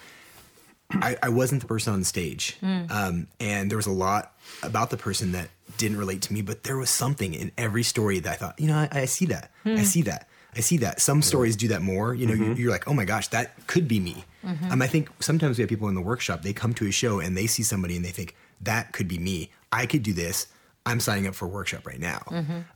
I, 0.91 1.17
I 1.23 1.29
wasn't 1.29 1.61
the 1.61 1.67
person 1.67 1.93
on 1.93 1.99
the 1.99 2.05
stage, 2.05 2.57
um, 2.61 3.27
and 3.39 3.69
there 3.71 3.77
was 3.77 3.87
a 3.87 3.91
lot 3.91 4.33
about 4.61 4.89
the 4.91 4.97
person 4.97 5.31
that 5.31 5.49
didn't 5.77 5.97
relate 5.97 6.21
to 6.23 6.33
me, 6.33 6.41
but 6.43 6.63
there 6.63 6.77
was 6.77 6.89
something 6.91 7.33
in 7.33 7.51
every 7.57 7.81
story 7.83 8.19
that 8.19 8.31
I 8.31 8.35
thought, 8.35 8.59
you 8.59 8.67
know, 8.67 8.75
I, 8.77 8.89
I 8.91 9.05
see 9.05 9.25
that, 9.27 9.49
I 9.65 9.81
see 9.83 10.03
that, 10.03 10.27
I 10.55 10.59
see 10.59 10.77
that. 10.77 11.01
Some 11.01 11.23
stories 11.23 11.55
do 11.55 11.67
that 11.69 11.81
more. 11.81 12.13
You 12.13 12.27
know, 12.27 12.33
you- 12.35 12.53
you're 12.53 12.71
like, 12.71 12.87
oh 12.87 12.93
my 12.93 13.05
gosh, 13.05 13.27
that 13.29 13.65
could 13.65 13.87
be 13.87 13.99
me. 13.99 14.23
Um, 14.71 14.81
I 14.83 14.87
think 14.87 15.09
sometimes 15.19 15.57
we 15.57 15.63
have 15.63 15.69
people 15.69 15.87
in 15.89 15.95
the 15.95 16.01
workshop. 16.01 16.43
They 16.43 16.53
come 16.53 16.73
to 16.75 16.85
a 16.87 16.91
show 16.91 17.19
and 17.19 17.35
they 17.35 17.47
see 17.47 17.63
somebody 17.63 17.95
and 17.95 18.05
they 18.05 18.11
think 18.11 18.35
that 18.61 18.91
could 18.91 19.07
be 19.07 19.17
me. 19.17 19.49
I 19.71 19.85
could 19.87 20.03
do 20.03 20.13
this. 20.13 20.47
I'm 20.85 20.99
signing 20.99 21.25
up 21.27 21.33
for 21.33 21.45
a 21.45 21.47
workshop 21.47 21.87
right 21.87 21.99
now. 21.99 22.21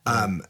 Um, 0.06 0.42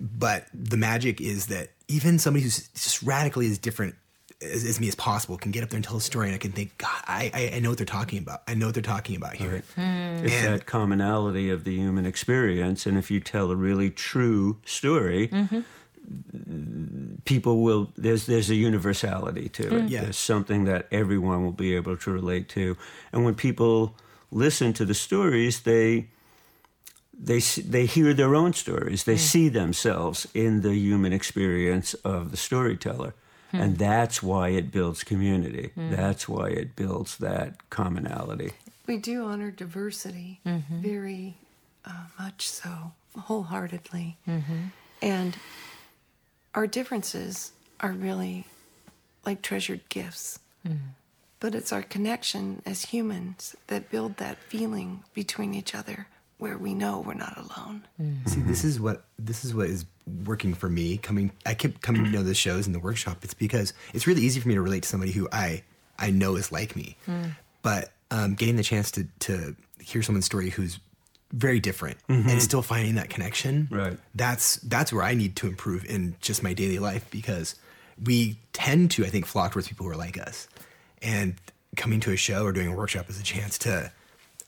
but 0.00 0.46
the 0.52 0.76
magic 0.76 1.20
is 1.20 1.46
that 1.46 1.70
even 1.88 2.18
somebody 2.18 2.42
who's 2.42 2.68
just 2.68 3.02
radically 3.02 3.46
as 3.46 3.58
different 3.58 3.94
as, 4.42 4.64
as 4.64 4.80
me 4.80 4.88
as 4.88 4.94
possible 4.94 5.36
can 5.36 5.52
get 5.52 5.62
up 5.62 5.70
there 5.70 5.76
and 5.76 5.84
tell 5.84 5.96
a 5.96 6.00
story, 6.00 6.26
and 6.26 6.34
I 6.34 6.38
can 6.38 6.52
think, 6.52 6.76
God, 6.78 7.02
I, 7.06 7.30
I, 7.32 7.56
I 7.56 7.60
know 7.60 7.68
what 7.70 7.78
they're 7.78 7.86
talking 7.86 8.18
about. 8.18 8.42
I 8.48 8.54
know 8.54 8.66
what 8.66 8.74
they're 8.74 8.82
talking 8.82 9.16
about 9.16 9.34
here. 9.34 9.62
Hmm. 9.74 10.24
It's 10.24 10.34
And- 10.34 10.54
that 10.54 10.66
commonality 10.66 11.50
of 11.50 11.64
the 11.64 11.76
human 11.76 12.06
experience. 12.06 12.86
And 12.86 12.98
if 12.98 13.10
you 13.10 13.20
tell 13.20 13.50
a 13.50 13.56
really 13.56 13.90
true 13.90 14.58
story, 14.64 15.28
mm-hmm. 15.28 15.60
people 17.24 17.62
will 17.62 17.92
there's 17.96 18.26
there's 18.26 18.50
a 18.50 18.54
universality 18.54 19.48
to 19.50 19.66
it. 19.66 19.72
Mm. 19.72 19.90
Yeah. 19.90 20.02
There's 20.02 20.18
something 20.18 20.64
that 20.64 20.88
everyone 20.90 21.44
will 21.44 21.52
be 21.52 21.76
able 21.76 21.96
to 21.96 22.10
relate 22.10 22.48
to. 22.50 22.76
And 23.12 23.24
when 23.24 23.34
people 23.34 23.96
listen 24.30 24.72
to 24.74 24.84
the 24.84 24.94
stories, 24.94 25.60
they 25.60 26.08
they 27.22 27.38
they 27.38 27.86
hear 27.86 28.12
their 28.12 28.34
own 28.34 28.52
stories. 28.52 29.04
They 29.04 29.14
hmm. 29.14 29.30
see 29.32 29.48
themselves 29.48 30.26
in 30.34 30.62
the 30.62 30.74
human 30.74 31.12
experience 31.12 31.94
of 31.94 32.30
the 32.30 32.36
storyteller. 32.36 33.14
Hmm. 33.52 33.60
And 33.60 33.78
that's 33.78 34.22
why 34.22 34.48
it 34.48 34.72
builds 34.72 35.04
community. 35.04 35.70
Hmm. 35.74 35.90
That's 35.90 36.28
why 36.28 36.48
it 36.48 36.74
builds 36.74 37.18
that 37.18 37.70
commonality. 37.70 38.52
We 38.86 38.96
do 38.96 39.24
honor 39.24 39.50
diversity 39.52 40.40
mm-hmm. 40.44 40.80
very 40.80 41.36
uh, 41.84 42.06
much 42.18 42.48
so, 42.48 42.92
wholeheartedly. 43.16 44.16
Mm-hmm. 44.26 44.64
And 45.00 45.36
our 46.54 46.66
differences 46.66 47.52
are 47.80 47.92
really 47.92 48.46
like 49.24 49.42
treasured 49.42 49.88
gifts. 49.88 50.40
Mm-hmm. 50.66 50.88
But 51.38 51.54
it's 51.54 51.72
our 51.72 51.82
connection 51.82 52.62
as 52.66 52.86
humans 52.86 53.56
that 53.68 53.90
build 53.90 54.16
that 54.16 54.38
feeling 54.38 55.04
between 55.14 55.54
each 55.54 55.74
other 55.74 56.06
where 56.42 56.58
we 56.58 56.74
know 56.74 56.98
we're 57.06 57.14
not 57.14 57.38
alone. 57.38 57.86
See, 58.26 58.40
this 58.40 58.64
is 58.64 58.80
what 58.80 59.04
this 59.16 59.44
is 59.44 59.54
what 59.54 59.68
is 59.68 59.86
working 60.24 60.54
for 60.54 60.68
me. 60.68 60.96
Coming, 60.96 61.30
I 61.46 61.54
kept 61.54 61.82
coming 61.82 62.02
to 62.02 62.10
know 62.10 62.24
the 62.24 62.34
shows 62.34 62.66
and 62.66 62.74
the 62.74 62.80
workshop. 62.80 63.18
It's 63.22 63.32
because 63.32 63.72
it's 63.94 64.08
really 64.08 64.22
easy 64.22 64.40
for 64.40 64.48
me 64.48 64.54
to 64.54 64.60
relate 64.60 64.82
to 64.82 64.88
somebody 64.88 65.12
who 65.12 65.28
I 65.30 65.62
I 66.00 66.10
know 66.10 66.34
is 66.34 66.50
like 66.50 66.74
me. 66.74 66.96
But 67.62 67.92
um, 68.10 68.34
getting 68.34 68.56
the 68.56 68.64
chance 68.64 68.90
to 68.92 69.06
to 69.20 69.54
hear 69.80 70.02
someone's 70.02 70.24
story 70.24 70.50
who's 70.50 70.80
very 71.30 71.60
different 71.60 71.98
and 72.08 72.42
still 72.42 72.60
finding 72.60 72.96
that 72.96 73.08
connection. 73.08 73.68
Right. 73.70 73.96
That's 74.16 74.56
that's 74.56 74.92
where 74.92 75.04
I 75.04 75.14
need 75.14 75.36
to 75.36 75.46
improve 75.46 75.84
in 75.84 76.16
just 76.20 76.42
my 76.42 76.54
daily 76.54 76.80
life 76.80 77.08
because 77.12 77.54
we 78.04 78.36
tend 78.52 78.90
to 78.92 79.04
I 79.04 79.10
think 79.10 79.26
flock 79.26 79.52
towards 79.52 79.68
people 79.68 79.86
who 79.86 79.92
are 79.92 79.96
like 79.96 80.18
us, 80.18 80.48
and 81.00 81.34
coming 81.76 82.00
to 82.00 82.10
a 82.10 82.16
show 82.16 82.44
or 82.44 82.50
doing 82.50 82.66
a 82.66 82.74
workshop 82.74 83.08
is 83.08 83.20
a 83.20 83.22
chance 83.22 83.58
to 83.58 83.92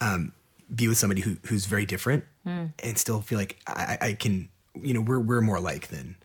um, 0.00 0.32
be 0.73 0.88
with 0.88 0.99
somebody 0.99 1.21
who, 1.21 1.37
who's 1.47 1.66
very 1.66 1.87
different 1.87 2.25
hmm. 2.44 2.66
and 2.78 2.99
still 2.99 3.21
feel 3.21 3.38
like 3.38 3.59
I, 3.66 3.99
I 4.00 4.12
can, 4.14 4.49
you 4.80 4.94
know, 4.94 5.00
we're, 5.00 5.21
we're 5.21 5.40
more 5.40 5.56
alike 5.56 5.88
than 5.88 6.16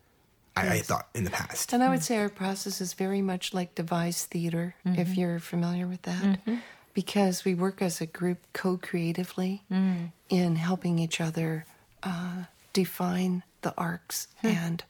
I, 0.56 0.74
I 0.74 0.78
thought 0.80 1.08
in 1.14 1.24
the 1.24 1.30
past. 1.30 1.72
And 1.72 1.82
I 1.82 1.88
would 1.88 2.02
say 2.02 2.18
our 2.18 2.28
process 2.28 2.80
is 2.80 2.94
very 2.94 3.22
much 3.22 3.54
like 3.54 3.74
devised 3.74 4.28
theater, 4.28 4.74
if 4.84 5.08
mm-hmm. 5.08 5.20
you're 5.20 5.38
familiar 5.38 5.86
with 5.86 6.02
that, 6.02 6.22
mm-hmm. 6.22 6.56
because 6.94 7.44
we 7.44 7.54
work 7.54 7.82
as 7.82 8.00
a 8.00 8.06
group 8.06 8.38
co 8.52 8.76
creatively 8.76 9.62
mm. 9.70 10.10
in 10.28 10.56
helping 10.56 10.98
each 10.98 11.20
other 11.20 11.64
uh, 12.02 12.44
define 12.72 13.42
the 13.62 13.74
arcs 13.76 14.28
hmm. 14.40 14.48
and 14.48 14.84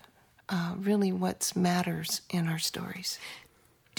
uh, 0.48 0.74
really 0.78 1.12
what 1.12 1.52
matters 1.54 2.22
in 2.30 2.48
our 2.48 2.58
stories. 2.58 3.18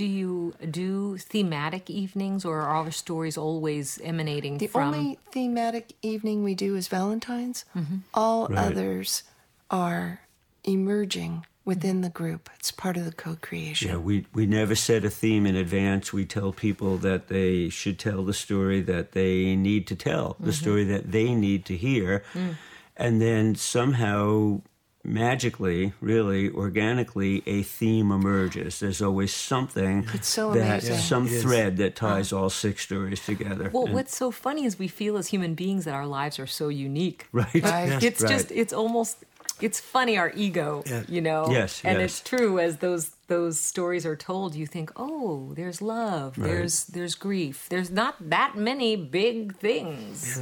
Do 0.01 0.07
you 0.07 0.55
do 0.67 1.17
thematic 1.19 1.87
evenings, 1.87 2.43
or 2.43 2.61
are 2.61 2.75
all 2.75 2.85
the 2.85 2.91
stories 2.91 3.37
always 3.37 3.99
emanating 4.03 4.57
The 4.57 4.65
from? 4.65 4.95
only 4.95 5.19
thematic 5.31 5.93
evening 6.01 6.43
we 6.43 6.55
do 6.55 6.75
is 6.75 6.87
Valentine's. 6.87 7.65
Mm-hmm. 7.75 7.97
All 8.11 8.47
Right. 8.47 8.57
others 8.57 9.21
are 9.69 10.21
emerging 10.63 11.45
within 11.65 12.01
the 12.01 12.09
group. 12.09 12.49
It's 12.57 12.71
part 12.71 12.97
of 12.97 13.05
the 13.05 13.11
co 13.11 13.37
creation. 13.39 13.89
Yeah, 13.89 13.97
we, 13.97 14.25
we 14.33 14.47
never 14.47 14.73
set 14.73 15.05
a 15.05 15.11
theme 15.11 15.45
in 15.45 15.55
advance. 15.55 16.11
We 16.11 16.25
tell 16.25 16.51
people 16.51 16.97
that 16.97 17.27
they 17.27 17.69
should 17.69 17.99
tell 17.99 18.23
the 18.23 18.33
story 18.33 18.81
that 18.81 19.11
they 19.11 19.55
need 19.55 19.85
to 19.85 19.95
tell, 19.95 20.35
the 20.39 20.45
mm-hmm. 20.45 20.63
story 20.63 20.83
that 20.85 21.11
they 21.11 21.35
need 21.35 21.63
to 21.65 21.77
hear. 21.77 22.23
Mm. 22.33 22.55
And 22.97 23.21
then 23.21 23.53
somehow 23.53 24.61
magically, 25.03 25.93
really 26.01 26.49
organically, 26.49 27.43
a 27.45 27.63
theme 27.63 28.11
emerges. 28.11 28.79
There's 28.79 29.01
always 29.01 29.33
something 29.33 30.07
It's 30.13 30.27
so 30.27 30.51
that 30.53 30.83
amazing. 30.83 30.97
some 30.97 31.27
It 31.27 31.33
is. 31.33 31.41
thread 31.43 31.77
that 31.77 31.95
ties 31.95 32.31
all 32.31 32.49
six 32.49 32.83
stories 32.83 33.23
together. 33.25 33.69
Well, 33.73 33.85
And- 33.85 33.93
what's 33.93 34.15
so 34.15 34.31
funny 34.31 34.65
is 34.65 34.77
we 34.79 34.87
feel 34.87 35.17
as 35.17 35.27
human 35.27 35.53
beings 35.55 35.85
that 35.85 35.93
our 35.93 36.07
lives 36.07 36.39
are 36.39 36.47
so 36.47 36.67
unique. 36.69 37.27
right, 37.31 37.63
Right. 37.63 38.03
It's 38.03 38.21
Right. 38.21 38.31
just 38.31 38.51
it's 38.51 38.73
almost 38.73 39.17
it's 39.59 39.79
funny 39.79 40.17
our 40.17 40.31
ego, 40.35 40.83
Yeah. 40.87 41.03
you 41.07 41.21
know. 41.21 41.47
Yes, 41.51 41.81
and 41.83 41.99
yes. 41.99 42.11
it's 42.11 42.19
true 42.29 42.59
as 42.59 42.77
those 42.77 43.11
those 43.27 43.59
stories 43.59 44.05
are 44.05 44.15
told. 44.15 44.55
You 44.55 44.65
think, 44.67 44.91
oh, 44.95 45.53
there's 45.55 45.81
love, 45.81 46.35
there's 46.35 46.85
there's 46.85 47.15
grief, 47.15 47.67
there's 47.69 47.89
not 47.91 48.15
that 48.29 48.57
many 48.57 48.95
big 48.95 49.55
things, 49.57 50.41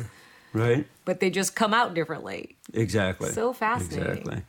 right, 0.53 0.88
but 1.06 1.20
they 1.20 1.29
just 1.29 1.56
come 1.56 1.74
out 1.74 1.94
differently. 1.94 2.56
exactly. 2.74 3.32
So 3.32 3.53
fascinating. 3.53 4.18
Exactly. 4.18 4.41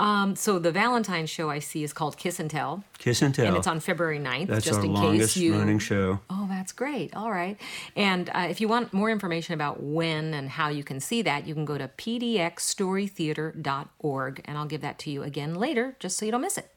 Um, 0.00 0.36
so 0.36 0.60
the 0.60 0.70
Valentine's 0.70 1.28
show 1.28 1.50
I 1.50 1.58
see 1.58 1.82
is 1.82 1.92
called 1.92 2.16
Kiss 2.16 2.38
and 2.38 2.48
Tell, 2.48 2.84
Kiss 2.98 3.20
and 3.20 3.34
tell. 3.34 3.46
and 3.46 3.56
it's 3.56 3.66
on 3.66 3.80
February 3.80 4.20
9th, 4.20 4.46
That's 4.46 4.64
just 4.64 4.78
our 4.78 4.84
in 4.84 4.92
longest 4.92 5.34
case 5.34 5.42
you 5.42 5.58
running 5.58 5.80
show. 5.80 6.20
Oh, 6.30 6.46
that's 6.48 6.70
great. 6.70 7.16
All 7.16 7.32
right. 7.32 7.58
And 7.96 8.30
uh, 8.30 8.46
if 8.48 8.60
you 8.60 8.68
want 8.68 8.92
more 8.92 9.10
information 9.10 9.54
about 9.54 9.82
when 9.82 10.34
and 10.34 10.50
how 10.50 10.68
you 10.68 10.84
can 10.84 11.00
see 11.00 11.22
that, 11.22 11.48
you 11.48 11.54
can 11.54 11.64
go 11.64 11.76
to 11.78 11.88
pdxstorytheater.org, 11.88 14.40
and 14.44 14.56
I'll 14.58 14.66
give 14.66 14.82
that 14.82 14.98
to 15.00 15.10
you 15.10 15.24
again 15.24 15.56
later, 15.56 15.96
just 15.98 16.16
so 16.16 16.24
you 16.26 16.30
don't 16.30 16.42
miss 16.42 16.58
it. 16.58 16.70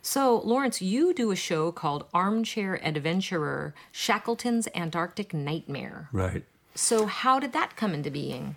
So, 0.00 0.38
Lawrence, 0.38 0.80
you 0.80 1.12
do 1.12 1.30
a 1.30 1.36
show 1.36 1.70
called 1.70 2.06
Armchair 2.14 2.80
Adventurer 2.82 3.74
Shackleton's 3.92 4.66
Antarctic 4.74 5.34
Nightmare. 5.34 6.08
Right. 6.12 6.44
So, 6.78 7.06
how 7.06 7.40
did 7.40 7.52
that 7.54 7.74
come 7.74 7.92
into 7.92 8.08
being? 8.08 8.54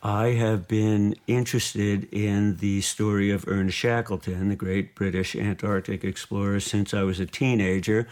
I 0.00 0.28
have 0.28 0.68
been 0.68 1.16
interested 1.26 2.06
in 2.12 2.58
the 2.58 2.82
story 2.82 3.32
of 3.32 3.48
Ernest 3.48 3.76
Shackleton, 3.76 4.48
the 4.48 4.54
great 4.54 4.94
British 4.94 5.34
Antarctic 5.34 6.04
explorer, 6.04 6.60
since 6.60 6.94
I 6.94 7.02
was 7.02 7.18
a 7.18 7.26
teenager. 7.26 8.06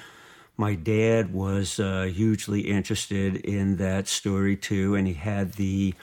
My 0.56 0.74
dad 0.74 1.32
was 1.32 1.78
uh, 1.78 2.10
hugely 2.12 2.62
interested 2.62 3.36
in 3.36 3.76
that 3.76 4.08
story 4.08 4.56
too, 4.56 4.96
and 4.96 5.06
he 5.06 5.14
had 5.14 5.52
the 5.52 5.94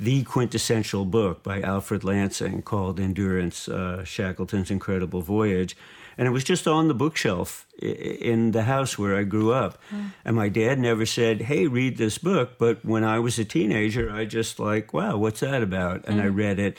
the 0.00 0.22
quintessential 0.22 1.04
book 1.04 1.42
by 1.42 1.60
Alfred 1.60 2.02
Lansing 2.02 2.62
called 2.62 2.98
Endurance: 2.98 3.68
uh, 3.68 4.04
Shackleton's 4.04 4.70
Incredible 4.70 5.20
Voyage, 5.20 5.76
and 6.18 6.26
it 6.26 6.32
was 6.32 6.42
just 6.42 6.66
on 6.66 6.88
the 6.88 6.94
bookshelf 6.94 7.64
in 7.80 8.50
the 8.50 8.64
house 8.64 8.98
where 8.98 9.16
I 9.16 9.22
grew 9.22 9.52
up. 9.52 9.78
Hmm. 9.88 10.06
And 10.24 10.36
my 10.36 10.48
dad 10.48 10.80
never 10.80 11.06
said, 11.06 11.42
"Hey, 11.42 11.68
read 11.68 11.96
this 11.96 12.18
book," 12.18 12.58
but 12.58 12.84
when 12.84 13.04
I 13.04 13.20
was 13.20 13.38
a 13.38 13.44
teenager, 13.44 14.10
I 14.10 14.24
just 14.24 14.58
like, 14.58 14.92
"Wow, 14.92 15.16
what's 15.16 15.40
that 15.40 15.62
about?" 15.62 16.04
And 16.08 16.20
I 16.20 16.26
hmm. 16.26 16.34
read 16.34 16.58
it. 16.58 16.76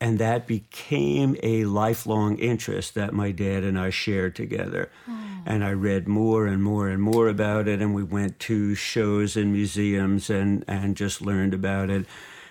And 0.00 0.20
that 0.20 0.46
became 0.46 1.36
a 1.42 1.64
lifelong 1.64 2.38
interest 2.38 2.94
that 2.94 3.12
my 3.12 3.32
dad 3.32 3.64
and 3.64 3.76
I 3.76 3.90
shared 3.90 4.36
together. 4.36 4.90
Hmm. 5.06 5.38
And 5.46 5.64
I 5.64 5.72
read 5.72 6.06
more 6.06 6.46
and 6.46 6.62
more 6.62 6.88
and 6.88 7.02
more 7.02 7.26
about 7.26 7.66
it. 7.66 7.80
And 7.80 7.94
we 7.94 8.04
went 8.04 8.38
to 8.40 8.74
shows 8.76 9.36
and 9.36 9.52
museums 9.52 10.30
and, 10.30 10.64
and 10.68 10.96
just 10.96 11.20
learned 11.20 11.52
about 11.52 11.90
it. 11.90 12.06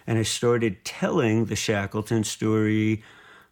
And 0.06 0.18
I 0.18 0.24
started 0.24 0.84
telling 0.84 1.46
the 1.46 1.56
Shackleton 1.56 2.26
story 2.26 3.04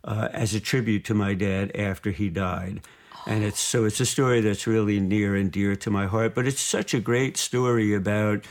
uh, 0.06 0.30
as 0.32 0.54
a 0.54 0.60
tribute 0.60 1.04
to 1.06 1.14
my 1.14 1.34
dad 1.34 1.76
after 1.76 2.12
he 2.12 2.30
died. 2.30 2.82
And 3.28 3.44
it's 3.44 3.60
so 3.60 3.86
it's 3.86 4.00
a 4.00 4.06
story 4.06 4.40
that's 4.40 4.68
really 4.68 5.00
near 5.00 5.36
and 5.36 5.52
dear 5.52 5.76
to 5.78 5.90
my 5.90 6.06
heart. 6.06 6.36
But 6.36 6.46
it's 6.46 6.62
such 6.62 6.94
a 6.94 7.00
great 7.00 7.38
story 7.38 7.94
about 7.94 8.46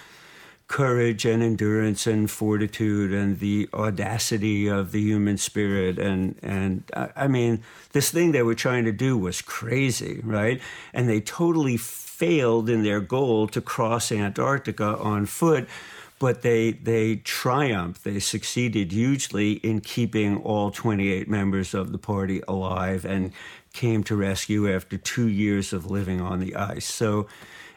courage 0.67 1.25
and 1.25 1.43
endurance 1.43 2.07
and 2.07 2.31
fortitude 2.31 3.13
and 3.13 3.39
the 3.39 3.69
audacity 3.73 4.67
of 4.67 4.93
the 4.93 5.01
human 5.01 5.37
spirit 5.37 5.99
and 5.99 6.35
and 6.43 6.83
I, 6.97 7.11
I 7.17 7.29
mean 7.29 7.63
this 7.93 8.11
thing 8.11 8.33
they 8.33 8.43
were 8.43 8.55
trying 8.55 8.85
to 8.87 8.93
do 8.93 9.17
was 9.19 9.43
crazy 9.43 10.21
right 10.25 10.63
and 10.95 11.07
they 11.07 11.21
totally 11.21 11.77
failed 11.77 12.71
in 12.71 12.83
their 12.83 13.01
goal 13.01 13.47
to 13.49 13.61
cross 13.61 14.11
Antarctica 14.11 14.97
on 14.97 15.27
foot 15.27 15.69
but 16.19 16.43
they 16.43 16.73
they 16.73 17.17
triumphed 17.17 18.05
they 18.05 18.21
succeeded 18.21 18.93
hugely 18.93 19.53
in 19.55 19.81
keeping 19.81 20.37
all 20.43 20.71
28 20.71 21.29
members 21.29 21.75
of 21.75 21.93
the 21.93 21.99
party 21.99 22.43
alive 22.49 23.05
and 23.05 23.33
came 23.73 24.05
to 24.05 24.15
rescue 24.17 24.73
after 24.73 24.97
2 24.97 25.27
years 25.29 25.73
of 25.73 25.91
living 25.91 26.21
on 26.21 26.39
the 26.41 26.55
ice 26.55 26.87
so 26.87 27.27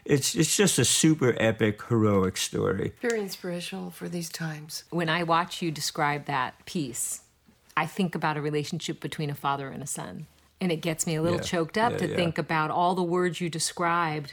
it's 0.04 0.34
it's 0.34 0.56
just 0.56 0.78
a 0.78 0.84
super 0.84 1.34
epic 1.38 1.82
heroic 1.82 2.36
story. 2.38 2.94
Very 3.02 3.20
inspirational 3.20 3.90
for 3.90 4.08
these 4.08 4.30
times. 4.30 4.84
When 4.90 5.08
I 5.10 5.22
watch 5.22 5.60
you 5.60 5.70
describe 5.70 6.24
that 6.24 6.64
piece, 6.64 7.20
I 7.76 7.84
think 7.86 8.14
about 8.14 8.36
a 8.38 8.40
relationship 8.40 9.00
between 9.00 9.28
a 9.28 9.34
father 9.34 9.68
and 9.68 9.82
a 9.82 9.86
son. 9.86 10.26
And 10.60 10.72
it 10.72 10.80
gets 10.80 11.06
me 11.06 11.14
a 11.14 11.22
little 11.22 11.38
Yeah, 11.38 11.44
choked 11.44 11.76
up 11.76 11.92
yeah, 11.92 11.98
to 11.98 12.08
yeah. 12.08 12.16
think 12.16 12.38
about 12.38 12.70
all 12.70 12.94
the 12.94 13.02
words 13.02 13.40
you 13.40 13.50
described 13.50 14.32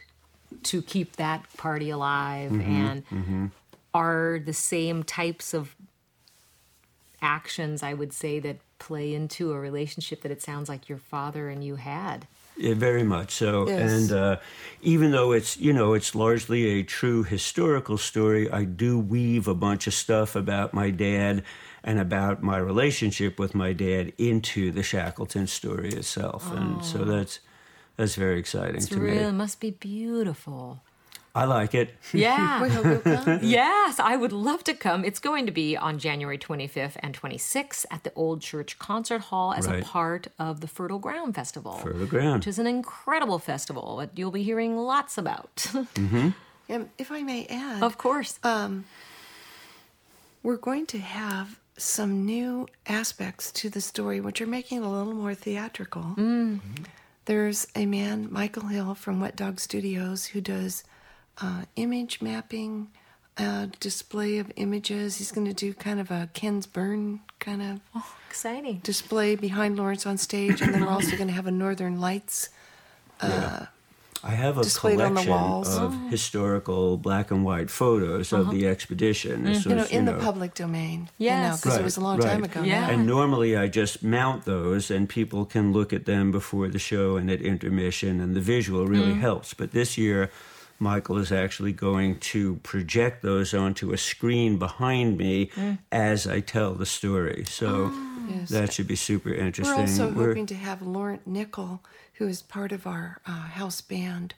to 0.63 0.81
keep 0.81 1.17
that 1.17 1.45
party 1.57 1.89
alive 1.89 2.51
Mm-hmm, 2.51 2.61
and 2.61 3.51
are 3.95 4.39
the 4.43 4.53
same 4.53 5.03
types 5.03 5.53
of 5.53 5.73
actions 7.21 7.81
I 7.81 7.93
would 7.93 8.11
say 8.11 8.39
that 8.39 8.57
play 8.77 9.13
into 9.15 9.53
a 9.53 9.59
relationship 9.59 10.21
that 10.23 10.31
it 10.33 10.41
sounds 10.41 10.67
like 10.67 10.89
your 10.89 10.97
father 10.97 11.47
and 11.47 11.63
you 11.63 11.77
had. 11.77 12.27
Yeah, 12.57 12.73
very 12.73 13.03
much 13.03 13.31
so. 13.31 13.67
Yes. 13.69 13.91
And 13.91 14.11
uh, 14.11 14.37
even 14.81 15.11
though 15.11 15.31
it's 15.31 15.57
you 15.57 15.71
know 15.71 15.93
it's 15.93 16.13
largely 16.13 16.79
a 16.79 16.83
true 16.83 17.23
historical 17.23 17.97
story, 17.97 18.51
I 18.51 18.65
do 18.65 18.99
weave 18.99 19.47
a 19.47 19.55
bunch 19.55 19.87
of 19.87 19.93
stuff 19.93 20.35
about 20.35 20.73
my 20.73 20.89
dad 20.89 21.43
and 21.83 21.97
about 21.99 22.43
my 22.43 22.57
relationship 22.57 23.39
with 23.39 23.55
my 23.55 23.71
dad 23.71 24.11
into 24.17 24.71
the 24.71 24.83
Shackleton 24.83 25.47
story 25.47 25.89
itself. 25.93 26.51
And 26.51 26.83
so 26.83 27.05
that's 27.05 27.39
that's 27.95 28.15
very 28.15 28.39
exciting 28.39 28.75
It's 28.75 28.89
to 28.89 28.99
real, 28.99 29.23
it 29.29 29.31
me. 29.31 29.37
must 29.37 29.59
be 29.61 29.71
beautiful. 29.71 30.81
I 31.35 31.43
like 31.43 31.75
it. 31.75 31.89
Yeah. 32.13 32.61
We 32.63 32.69
hope 32.69 32.85
you'll 32.85 33.15
come. 33.17 33.39
Yes, 33.43 33.99
I 33.99 34.15
would 34.15 34.31
love 34.31 34.63
to 34.63 34.73
come. 34.73 35.03
It's 35.03 35.19
going 35.19 35.45
to 35.47 35.51
be 35.51 35.75
on 35.75 35.99
January 35.99 36.37
25th 36.37 36.95
and 36.99 37.19
26th 37.19 37.85
at 37.91 38.03
the 38.05 38.13
Old 38.15 38.41
Church 38.41 38.79
Concert 38.79 39.19
Hall 39.23 39.53
as 39.53 39.67
Right. 39.67 39.83
a 39.83 39.85
part 39.85 40.27
of 40.39 40.61
the 40.61 40.67
Fertile 40.67 40.97
Ground 40.99 41.35
Festival. 41.35 41.73
Fertile 41.73 42.05
Ground. 42.05 42.39
Which 42.39 42.47
is 42.47 42.57
an 42.57 42.67
incredible 42.67 43.37
festival 43.37 43.97
that 43.97 44.11
you'll 44.17 44.31
be 44.31 44.43
hearing 44.43 44.77
lots 44.77 45.17
about. 45.17 45.65
Mm-hmm. 45.95 46.29
And 46.67 46.89
if 46.97 47.11
I 47.11 47.21
may 47.21 47.45
add, 47.47 47.83
of 47.83 47.97
course. 47.99 48.39
Um, 48.43 48.85
we're 50.41 50.57
going 50.57 50.85
to 50.87 50.97
have 50.99 51.59
some 51.77 52.25
new 52.25 52.67
aspects 52.87 53.51
to 53.51 53.69
the 53.69 53.81
story, 53.81 54.19
which 54.21 54.41
are 54.41 54.47
making 54.47 54.79
it 54.79 54.85
a 54.85 54.89
little 54.89 55.13
more 55.13 55.35
theatrical. 55.35 56.01
Mm. 56.17 56.55
Mm-hmm. 56.55 56.83
There's 57.25 57.67
a 57.75 57.85
man, 57.85 58.27
Michael 58.31 58.67
Hill 58.67 58.95
from 58.95 59.19
Wet 59.19 59.35
Dog 59.35 59.59
Studios, 59.59 60.25
who 60.27 60.41
does 60.41 60.83
uh, 61.41 61.63
image 61.75 62.21
mapping, 62.21 62.87
uh, 63.37 63.67
display 63.79 64.37
of 64.37 64.51
images. 64.55 65.17
He's 65.17 65.31
going 65.31 65.47
to 65.47 65.53
do 65.53 65.73
kind 65.73 65.99
of 65.99 66.11
a 66.11 66.29
Ken 66.33 66.63
Burns 66.71 67.19
kind 67.39 67.61
of 67.61 67.79
Exciting. 68.29 68.79
display 68.83 69.35
behind 69.35 69.77
Lawrence 69.77 70.05
on 70.05 70.17
stage, 70.17 70.61
and 70.61 70.73
then 70.73 70.81
we're 70.85 70.91
also 70.91 71.15
going 71.15 71.27
to 71.27 71.33
have 71.33 71.47
a 71.47 71.51
Northern 71.51 71.99
Lights. 71.99 72.49
I 74.27 74.31
have 74.31 74.57
a 74.57 74.63
Displayed 74.63 74.99
on 75.01 75.13
the 75.13 75.21
collection 75.21 75.31
walls. 75.33 75.77
of 75.77 75.93
historical 76.09 76.97
black 76.97 77.29
and 77.29 77.45
white 77.45 77.69
photos 77.69 78.33
of 78.33 78.49
the 78.49 78.67
expedition. 78.67 79.43
This 79.43 79.65
You 79.65 79.75
know, 79.75 79.81
was, 79.83 79.91
in 79.91 80.05
the 80.05 80.13
know, 80.13 80.19
public 80.19 80.55
domain. 80.55 81.09
Yes. 81.19 81.61
because 81.61 81.73
Right, 81.73 81.81
it 81.81 81.83
was 81.83 81.97
a 81.97 82.01
long 82.01 82.17
right. 82.17 82.29
time 82.31 82.43
ago. 82.43 82.63
Yeah. 82.63 82.81
now. 82.81 82.89
And 82.89 83.05
normally 83.05 83.55
I 83.55 83.67
just 83.67 84.01
mount 84.01 84.45
those 84.45 84.89
and 84.89 85.07
people 85.07 85.45
can 85.45 85.71
look 85.73 85.93
at 85.93 86.05
them 86.05 86.31
before 86.31 86.69
the 86.69 86.79
show 86.79 87.17
and 87.17 87.29
at 87.29 87.39
intermission, 87.41 88.19
and 88.19 88.35
the 88.35 88.41
visual 88.41 88.87
really 88.87 89.13
helps. 89.13 89.53
But 89.53 89.73
this 89.73 89.95
year, 89.95 90.31
Michael 90.79 91.17
is 91.17 91.31
actually 91.31 91.71
going 91.71 92.19
to 92.19 92.55
project 92.57 93.21
those 93.23 93.53
onto 93.53 93.93
a 93.93 93.97
screen 93.97 94.57
behind 94.59 95.17
me 95.17 95.49
as 95.91 96.27
I 96.27 96.41
tell 96.41 96.73
the 96.73 96.85
story. 96.85 97.45
So 97.47 97.91
Yes. 98.29 98.49
that 98.49 98.73
should 98.73 98.87
be 98.87 98.95
super 98.95 99.33
interesting. 99.33 99.75
We're 99.75 99.81
also 99.81 100.11
We're- 100.11 100.27
hoping 100.29 100.47
to 100.47 100.55
have 100.55 100.81
Laurent 100.81 101.25
Nickel, 101.27 101.81
who 102.15 102.27
is 102.27 102.41
part 102.41 102.71
of 102.71 102.85
our 102.87 103.21
uh, 103.25 103.31
house 103.31 103.81
band, 103.81 104.33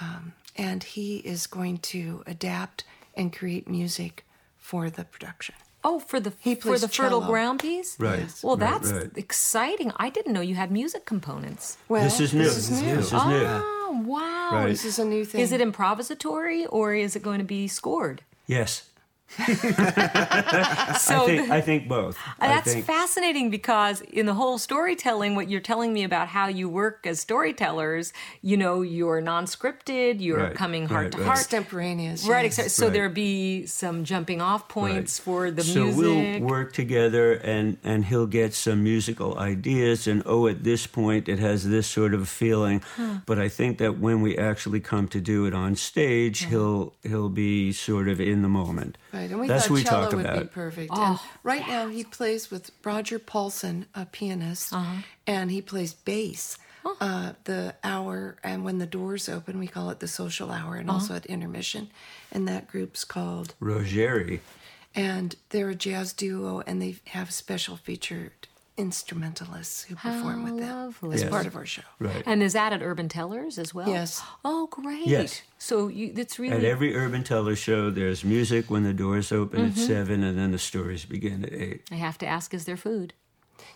um, 0.00 0.32
and 0.56 0.82
he 0.84 1.16
is 1.18 1.46
going 1.46 1.78
to 1.78 2.22
adapt 2.26 2.84
and 3.16 3.32
create 3.32 3.68
music 3.68 4.24
for 4.58 4.88
the 4.90 5.04
production. 5.04 5.54
Oh, 5.84 5.98
for 5.98 6.20
the 6.20 6.32
He 6.38 6.54
for 6.54 6.68
plays 6.68 6.82
the 6.82 6.88
Fertile. 6.88 7.20
Ground 7.22 7.58
piece? 7.60 7.98
Right, 7.98 8.20
Yes. 8.20 8.44
Well, 8.44 8.56
that's 8.56 8.92
right. 8.92 9.10
exciting. 9.16 9.90
I 9.96 10.08
didn't 10.10 10.32
know 10.32 10.40
you 10.40 10.54
had 10.54 10.70
music 10.70 11.04
components. 11.04 11.76
Well, 11.88 12.04
this 12.04 12.20
is 12.20 12.32
new. 12.32 12.44
This 12.44 12.70
is 12.70 12.80
new. 12.80 12.96
This 12.96 13.06
is 13.12 13.24
new. 13.24 13.81
Oh, 13.92 14.02
wow. 14.06 14.50
Right. 14.52 14.68
This 14.68 14.84
is 14.84 14.98
a 14.98 15.04
new 15.04 15.24
thing. 15.24 15.40
Is 15.40 15.52
it 15.52 15.60
improvisatory 15.60 16.66
or 16.70 16.94
is 16.94 17.14
it 17.14 17.22
going 17.22 17.38
to 17.38 17.44
be 17.44 17.68
scored? 17.68 18.22
Yes. 18.46 18.88
so 20.98 21.24
I 21.24 21.26
think 21.26 21.50
I 21.50 21.60
think 21.60 21.88
both. 21.88 22.18
That's 22.40 22.72
think, 22.72 22.84
fascinating 22.84 23.50
because 23.50 24.00
in 24.02 24.26
the 24.26 24.34
whole 24.34 24.58
storytelling, 24.58 25.34
what 25.34 25.48
you're 25.48 25.60
telling 25.60 25.92
me 25.92 26.04
about 26.04 26.28
how 26.28 26.48
you 26.48 26.68
work 26.68 27.06
as 27.06 27.20
storytellers, 27.20 28.12
you 28.42 28.56
know, 28.56 28.82
you're 28.82 29.20
non-scripted, 29.20 30.20
you're 30.20 30.38
Right, 30.38 30.54
coming 30.54 30.86
heart 30.86 31.04
right, 31.04 31.12
to 31.12 31.18
right. 31.18 31.26
heart. 31.26 31.38
Extemporaneous. 31.38 32.26
Right, 32.26 32.44
yes. 32.44 32.58
exactly. 32.58 32.70
So 32.70 32.90
there'd 32.90 33.14
be 33.14 33.66
some 33.66 34.04
jumping 34.04 34.40
off 34.40 34.68
points 34.68 35.18
for 35.18 35.50
the 35.50 35.62
so 35.62 35.84
music. 35.84 36.04
So 36.04 36.12
we'll 36.12 36.40
work 36.40 36.72
together 36.72 37.32
and 37.34 37.78
and 37.84 38.04
he'll 38.06 38.26
get 38.26 38.54
some 38.54 38.82
musical 38.82 39.38
ideas 39.38 40.06
and 40.06 40.22
oh 40.26 40.46
at 40.46 40.64
this 40.64 40.86
point 40.86 41.28
it 41.28 41.38
has 41.38 41.68
this 41.68 41.86
sort 41.86 42.14
of 42.14 42.28
feeling 42.28 42.82
but 43.26 43.38
i 43.38 43.48
think 43.48 43.78
that 43.78 43.98
when 43.98 44.20
we 44.20 44.36
actually 44.36 44.80
come 44.80 45.08
to 45.08 45.20
do 45.20 45.46
it 45.46 45.54
on 45.54 45.74
stage 45.76 46.44
he'll 46.46 46.92
he'll 47.02 47.28
be 47.28 47.72
sort 47.72 48.08
of 48.08 48.20
in 48.20 48.42
the 48.42 48.48
moment 48.48 48.98
Right, 49.12 49.21
and 49.30 49.40
we 49.40 49.46
that's 49.46 49.64
thought 49.64 49.70
what 49.70 49.78
we 49.78 49.84
cello 49.84 50.02
talk 50.04 50.12
would 50.14 50.26
about 50.26 50.40
be 50.40 50.46
perfect. 50.48 50.90
Oh, 50.94 51.02
and 51.02 51.18
right 51.42 51.66
now 51.68 51.88
he 51.88 52.04
plays 52.04 52.50
with 52.50 52.70
Roger 52.84 53.18
Paulson, 53.18 53.86
a 53.94 54.04
pianist, 54.06 54.72
Uh-huh. 54.72 55.02
and 55.26 55.50
he 55.50 55.62
plays 55.62 55.92
bass. 55.94 56.58
Oh. 56.84 56.96
Uh, 57.00 57.32
the 57.44 57.76
hour, 57.84 58.36
and 58.42 58.64
when 58.64 58.78
the 58.78 58.86
doors 58.86 59.28
open, 59.28 59.60
we 59.60 59.68
call 59.68 59.90
it 59.90 60.00
the 60.00 60.08
social 60.08 60.50
hour, 60.50 60.74
and 60.74 60.90
also 60.90 61.12
Uh-huh. 61.12 61.18
at 61.18 61.26
intermission. 61.26 61.90
And 62.32 62.48
that 62.48 62.66
group's 62.66 63.04
called, 63.04 63.54
rogeri 63.60 64.40
and 64.94 65.36
they're 65.50 65.70
a 65.70 65.74
jazz 65.76 66.12
duo, 66.12 66.60
and 66.66 66.82
they 66.82 66.96
have 67.06 67.30
special 67.32 67.76
featured 67.76 68.32
instrumentalists 68.76 69.82
who 69.84 69.94
perform 69.96 70.44
with 70.44 70.58
them 70.58 70.68
lovely. 70.86 71.14
as 71.14 71.22
Yes. 71.22 71.30
part 71.30 71.46
of 71.46 71.56
our 71.56 71.66
show. 71.66 71.82
right 71.98 72.22
and 72.26 72.42
is 72.42 72.52
that 72.54 72.72
at 72.72 72.82
Urban 72.82 73.08
Tellers 73.08 73.58
as 73.58 73.74
well? 73.74 73.88
Yes. 73.88 74.22
Oh, 74.44 74.66
great. 74.68 75.06
Yes. 75.06 75.42
So 75.58 75.88
you, 75.88 76.12
it's 76.16 76.38
really 76.38 76.56
at 76.56 76.64
every 76.64 76.94
urban 76.96 77.22
teller 77.24 77.54
show 77.56 77.90
there's 77.90 78.24
music 78.24 78.70
when 78.70 78.82
the 78.82 78.92
doors 78.94 79.30
open 79.32 79.60
Mm-hmm. 79.60 79.80
at 79.80 79.86
seven 79.86 80.22
and 80.24 80.38
then 80.38 80.50
the 80.52 80.58
stories 80.58 81.04
begin 81.04 81.44
at 81.44 81.52
eight 81.52 81.82
I 81.90 81.96
have 81.96 82.18
to 82.18 82.26
ask, 82.26 82.54
is 82.54 82.64
there 82.64 82.76
food? 82.76 83.14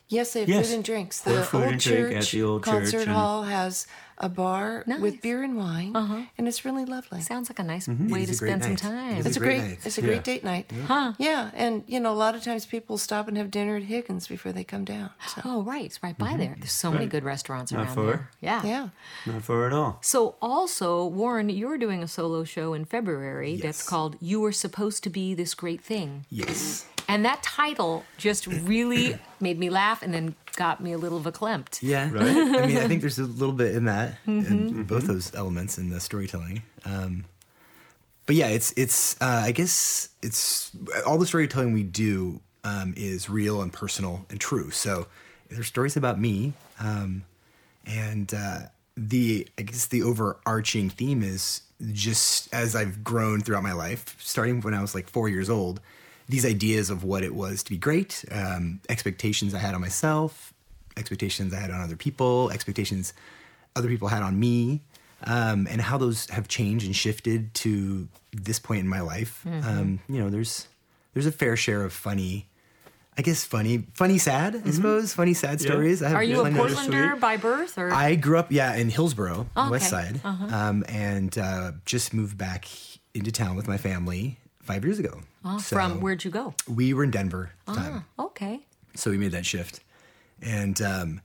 Yes, 0.09 0.33
they 0.35 0.41
have 0.41 0.49
Yes. 0.49 0.67
food 0.69 0.75
and 0.77 0.85
drinks. 0.85 1.21
The 1.21 1.43
food 1.43 1.63
old 1.65 1.73
and 1.73 1.81
church 1.81 1.95
drink 2.01 2.17
at 2.17 2.25
the 2.31 2.43
old 2.43 2.65
church 2.65 2.73
concert 2.73 3.03
and- 3.09 3.11
hall 3.17 3.43
has 3.45 3.87
a 4.19 4.29
bar 4.31 4.83
Nice. 4.87 5.01
with 5.01 5.21
beer 5.21 5.43
and 5.43 5.57
wine, 5.59 5.95
Uh-huh. 5.95 6.23
and 6.39 6.49
it's 6.49 6.65
really 6.65 6.87
lovely. 6.87 7.21
Sounds 7.21 7.51
like 7.51 7.59
a 7.59 7.63
nice 7.63 7.87
Mm-hmm. 7.87 8.09
way 8.09 8.23
It 8.23 8.27
to 8.27 8.33
is 8.33 8.41
a 8.43 8.47
spend 8.47 8.65
some 8.65 8.77
time. 8.77 9.17
It 9.17 9.27
It's 9.27 9.37
a 9.37 9.41
a 9.41 9.43
great 9.43 9.59
great, 9.59 9.69
night. 9.69 9.79
it's 9.85 9.99
a 9.99 10.01
Yeah. 10.01 10.07
great 10.07 10.25
date 10.25 10.43
night. 10.45 10.71
Huh. 10.87 11.13
Yeah, 11.19 11.51
and 11.53 11.83
you 11.87 12.01
know 12.01 12.13
a 12.13 12.15
lot 12.25 12.35
of 12.35 12.43
times 12.43 12.65
people 12.65 12.97
stop 12.97 13.29
and 13.29 13.37
have 13.37 13.51
dinner 13.51 13.77
at 13.77 13.83
Higgins 13.83 14.27
before 14.27 14.53
they 14.53 14.65
come 14.65 14.85
down. 14.85 15.11
So 15.35 15.43
Oh, 15.45 15.63
right. 15.63 15.85
It's 15.85 16.03
right 16.03 16.17
by 16.17 16.35
there. 16.37 16.55
There's 16.59 16.73
so 16.73 16.91
many 16.91 17.05
good 17.07 17.25
restaurants 17.25 17.73
Not 17.73 17.87
around 17.87 17.95
far. 17.95 18.07
there. 18.07 18.31
Yeah. 18.41 18.63
yeah, 18.65 18.89
not 19.27 19.43
far 19.43 19.67
at 19.67 19.73
all 19.75 19.99
So, 20.01 20.37
also, 20.41 21.05
Warren, 21.05 21.51
you're 21.51 21.77
doing 21.77 22.03
a 22.03 22.09
solo 22.09 22.45
show 22.45 22.73
in 22.73 22.85
February 22.87 23.53
yes. 23.55 23.63
that's 23.63 23.83
called 23.83 24.17
You 24.23 24.41
Were 24.41 24.53
Supposed 24.53 25.03
to 25.03 25.11
Be 25.11 25.35
This 25.35 25.53
Great 25.53 25.83
Thing. 25.83 26.25
Yes. 26.31 26.87
And 27.09 27.25
that 27.25 27.43
title 27.43 28.05
just 28.19 28.47
really 28.47 29.19
made 29.41 29.59
me 29.59 29.71
laugh 29.71 30.03
and 30.03 30.13
then 30.13 30.35
got 30.57 30.81
me 30.83 30.93
a 30.93 30.99
little 30.99 31.21
verklempt. 31.21 31.79
Yeah. 31.83 32.11
Right. 32.11 32.27
I 32.63 32.67
mean, 32.67 32.77
I 32.79 32.89
think 32.89 33.01
there's 33.03 33.19
a 33.19 33.25
little 33.25 33.55
bit 33.55 33.75
in 33.75 33.85
that, 33.85 34.17
Mm-hmm. 34.27 34.53
in 34.79 34.85
both 34.85 35.07
those 35.07 35.35
elements 35.35 35.79
in 35.79 35.91
the 35.91 36.01
storytelling. 36.01 36.63
Um, 36.85 37.25
but 38.27 38.35
yeah, 38.35 38.49
it's 38.49 38.73
it's. 38.77 39.15
Uh, 39.21 39.43
I 39.45 39.53
guess 39.53 40.09
it's 40.21 40.73
all 41.07 41.17
the 41.17 41.27
storytelling 41.27 41.73
we 41.73 41.85
do 41.85 42.41
um, 42.65 42.93
is 42.97 43.31
real 43.31 43.63
and 43.63 43.73
personal 43.73 44.27
and 44.31 44.41
true. 44.41 44.71
So 44.73 45.07
there's 45.49 45.69
stories 45.69 45.97
about 45.97 46.19
me, 46.21 46.55
um, 46.81 47.23
and 47.87 48.35
uh, 48.35 48.59
the 48.97 49.47
I 49.59 49.63
guess 49.63 49.87
the 49.87 50.03
overarching 50.03 50.91
theme 50.91 51.23
is 51.23 51.61
just 51.93 52.53
as 52.53 52.75
I've 52.75 53.05
grown 53.05 53.43
throughout 53.43 53.63
my 53.63 53.75
life, 53.75 54.17
starting 54.19 54.61
when 54.61 54.75
I 54.75 54.81
was 54.81 54.93
like 54.93 55.09
four 55.09 55.29
years 55.29 55.49
old. 55.49 55.81
These 56.29 56.45
ideas 56.45 56.91
of 56.91 57.05
what 57.05 57.23
it 57.23 57.35
was 57.35 57.63
to 57.63 57.71
be 57.71 57.79
great, 57.79 58.25
um, 58.33 58.81
expectations 58.89 59.55
I 59.55 59.59
had 59.59 59.75
on 59.75 59.81
myself, 59.81 60.53
expectations 60.97 61.55
I 61.55 61.61
had 61.61 61.71
on 61.71 61.81
other 61.81 61.97
people, 61.97 62.51
expectations 62.51 63.13
other 63.77 63.89
people 63.89 64.09
had 64.09 64.23
on 64.23 64.39
me, 64.41 64.81
um, 65.25 65.67
and 65.71 65.81
how 65.81 65.99
those 65.99 66.29
have 66.31 66.49
changed 66.49 66.85
and 66.87 66.97
shifted 66.97 67.55
to 67.55 68.09
this 68.33 68.59
point 68.59 68.81
in 68.81 68.89
my 68.89 69.01
life. 69.01 69.43
Mm-hmm. 69.47 69.69
Um, 69.69 70.01
you 70.09 70.19
know, 70.19 70.31
there's 70.31 70.67
there's 71.15 71.27
a 71.27 71.33
fair 71.33 71.57
share 71.57 71.83
of 71.85 71.93
funny, 71.93 72.47
I 73.17 73.23
guess 73.23 73.45
funny, 73.45 73.85
funny 73.95 74.19
sad, 74.19 74.61
I 74.67 74.71
suppose, 74.71 75.15
funny 75.15 75.33
sad 75.35 75.61
Yeah. 75.61 75.71
stories. 75.71 76.03
I 76.03 76.09
have 76.09 76.19
Mm-hmm. 76.19 76.19
Are 76.19 76.23
you 76.25 76.41
a 76.41 76.51
Portlander 76.51 77.21
by 77.21 77.37
birth? 77.37 77.79
or 77.79 77.93
I 77.93 78.15
grew 78.17 78.39
up, 78.39 78.51
yeah, 78.51 78.75
in 78.75 78.89
Hillsboro, 78.91 79.47
Oh, 79.57 79.71
West 79.71 79.93
okay. 79.93 80.13
Side, 80.19 80.21
um, 80.25 80.85
and 80.89 81.37
uh, 81.39 81.73
just 81.85 82.13
moved 82.13 82.37
back 82.37 82.67
into 83.15 83.31
town 83.33 83.57
with 83.57 83.69
my 83.69 83.79
family 83.79 84.39
five 84.67 84.85
years 84.85 84.99
ago. 84.99 85.21
Oh, 85.45 85.59
So 85.59 85.77
from 85.77 86.01
where'd 86.01 86.25
you 86.25 86.31
go? 86.31 86.55
we 86.69 86.93
were 86.93 87.05
in 87.05 87.11
Denver 87.11 87.51
at 87.69 87.75
the 87.75 87.81
time 87.81 88.05
Ah, 88.19 88.25
okay. 88.27 88.61
so 88.95 89.11
we 89.11 89.17
made 89.19 89.33
that 89.33 89.47
shift 89.47 89.81
and 90.43 90.81
um, 90.83 91.21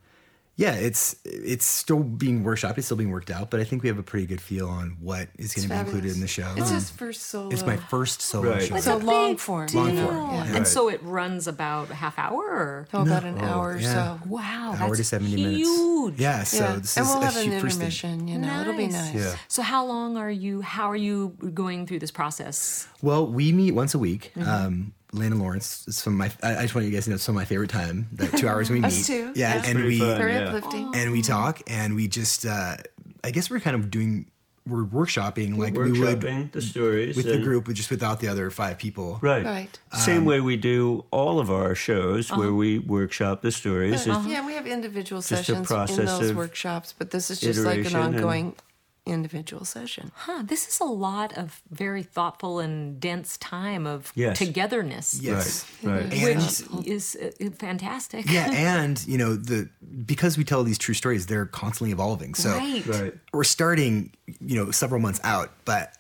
yeah 0.58 0.74
it's 0.74 1.15
it's 1.25 1.65
still 1.65 2.03
being 2.03 2.43
workshopped 2.43 2.78
it's 2.78 2.86
still 2.86 2.97
being 2.97 3.10
worked 3.12 3.32
out 3.32 3.49
but 3.49 3.60
i 3.60 3.63
think 3.63 3.82
we 3.84 3.88
have 3.89 3.97
a 3.97 4.04
pretty 4.04 4.25
good 4.25 4.41
feel 4.41 4.67
on 4.67 4.97
what 4.99 5.30
is 5.39 5.54
going 5.56 5.67
to 5.67 5.73
be 5.73 5.80
included 5.80 6.12
in 6.13 6.19
the 6.19 6.28
show 6.28 6.54
It's 6.58 6.69
his 6.69 6.89
first 6.89 7.21
solo. 7.23 7.49
it's 7.49 7.65
my 7.65 7.78
first 7.78 8.21
solo 8.21 8.52
Right. 8.52 8.63
show 8.63 8.75
It's 8.75 8.88
a 8.88 8.95
long 8.97 9.38
form. 9.38 9.67
Long 9.73 9.95
form, 9.95 10.32
yeah. 10.34 10.56
And 10.58 10.67
so 10.67 10.89
it 10.89 11.02
runs 11.04 11.47
about 11.47 11.89
a 11.89 11.95
half 11.95 12.19
hour? 12.19 12.43
Or? 12.43 12.88
Oh, 12.93 13.02
about 13.04 13.23
an 13.23 13.36
No. 13.36 13.43
hour 13.45 13.69
or 13.73 13.78
Yeah. 13.78 13.93
so. 14.19 14.28
Wow, 14.28 14.75
hour 14.78 14.88
that's 14.89 14.97
to 14.97 15.04
70 15.06 15.32
huge. 15.32 15.67
minutes 15.67 16.19
yeah 16.19 16.43
so 16.43 16.58
yeah, 16.63 16.75
this 16.78 16.97
and 16.97 17.06
is 17.06 17.10
we'll 17.13 17.21
a 17.21 17.25
have 17.25 17.38
an 17.38 17.43
huge 17.52 17.62
first 17.62 17.78
thing. 17.78 17.88
intermission. 17.88 18.28
You 18.28 18.38
know, 18.39 18.62
it'll 18.62 18.75
be 18.78 18.88
nice. 18.88 19.13
Yeah. 19.15 19.36
So 19.47 19.62
how 19.62 19.86
long 19.86 20.17
are 20.17 20.30
you? 20.32 20.62
How 20.62 20.89
are 20.91 20.95
you 20.95 21.30
going 21.54 21.88
through 21.88 21.99
this 21.99 22.12
process? 22.12 22.88
well 23.02 23.25
we 23.25 23.52
meet 23.52 23.71
once 23.71 23.93
a 23.95 23.99
week 23.99 24.32
Mm-hmm. 24.36 24.49
um, 24.49 24.93
Lynn 25.13 25.34
and 25.34 25.41
Lawrence, 25.41 25.86
it's 25.88 26.02
some 26.02 26.13
of 26.13 26.19
my. 26.19 26.32
I 26.47 26.60
I 26.60 26.62
just 26.63 26.76
want 26.76 26.88
you 26.88 26.93
guys 26.93 27.06
to 27.06 27.10
know 27.10 27.15
it's 27.15 27.24
some 27.24 27.36
of 27.36 27.41
my 27.41 27.45
favorite 27.45 27.69
time. 27.69 28.08
The 28.13 28.28
two 28.28 28.47
hours 28.47 28.69
we 28.69 28.80
meet, 28.80 28.88
Us 28.88 29.08
too, 29.08 29.32
yeah, 29.36 29.56
yeah. 29.56 29.63
and 29.65 29.84
we 29.84 30.00
fun. 30.00 30.17
Very 30.17 30.34
Yeah. 30.34 30.47
uplifting. 30.47 30.91
and 30.95 31.12
we 31.12 31.21
talk 31.21 31.62
and 31.67 31.95
we 31.95 32.08
just. 32.08 32.45
Uh, 32.45 32.78
I 33.24 33.32
guess 33.32 33.50
we're 33.50 33.60
kind 33.60 33.76
of 33.76 33.91
doing. 33.91 34.28
We're 34.67 34.86
workshopping 34.86 35.58
like 35.58 35.74
we 35.74 35.91
would 35.91 36.21
workshopping 36.21 36.52
the 36.52 36.62
stories 36.62 37.17
with 37.17 37.26
the 37.26 37.39
group, 37.39 37.65
but 37.65 37.74
just 37.74 37.89
without 37.89 38.19
the 38.19 38.28
other 38.28 38.52
five 38.52 38.78
people. 38.78 39.17
Right. 39.21 39.43
Right. 39.43 39.80
Same 39.93 40.19
um, 40.19 40.26
way 40.26 40.39
we 40.39 40.56
do 40.56 41.04
all 41.10 41.39
of 41.39 41.50
our 41.50 41.74
shows 41.74 42.30
where 42.30 42.47
uh-huh. 42.47 42.54
we 42.54 42.78
workshop 42.78 43.41
the 43.41 43.52
stories. 43.52 44.02
It's- 44.02 44.08
uh-huh. 44.08 44.30
Yeah, 44.30 44.45
we 44.45 44.54
have 44.54 44.67
individual 44.67 45.24
sessions 45.24 45.69
in 45.69 46.06
those 46.06 46.34
workshops, 46.34 46.93
but 46.95 47.10
this 47.10 47.32
is 47.32 47.39
just 47.39 47.62
like 47.62 47.74
an 47.74 47.80
iteration 47.80 48.02
and- 48.02 48.15
ongoing 48.15 48.56
individual 49.05 49.65
session. 49.65 50.11
Huh, 50.15 50.43
this 50.45 50.67
is 50.67 50.79
a 50.79 50.85
lot 50.85 51.35
of 51.37 51.61
very 51.71 52.03
thoughtful 52.03 52.59
and 52.59 52.99
dense 52.99 53.37
time 53.37 53.87
of 53.87 54.11
Yes. 54.15 54.37
togetherness. 54.37 55.19
Yes. 55.21 55.65
Right. 55.83 56.03
right. 56.03 56.13
And 56.13 56.43
Which 56.75 56.87
is 56.87 57.17
uh, 57.21 57.49
fantastic. 57.57 58.29
yeah, 58.31 58.51
and 58.53 59.03
you 59.07 59.17
know 59.17 59.35
the 59.35 59.69
because 60.05 60.37
we 60.37 60.43
tell 60.43 60.63
these 60.63 60.77
true 60.77 60.93
stories, 60.93 61.25
they're 61.25 61.47
constantly 61.47 61.91
evolving. 61.91 62.35
So 62.35 62.51
Right. 62.51 62.85
Right. 62.85 63.13
we're 63.33 63.43
starting, 63.43 64.11
you 64.39 64.55
know, 64.63 64.71
several 64.71 65.01
months 65.01 65.19
out, 65.23 65.51
but 65.65 65.93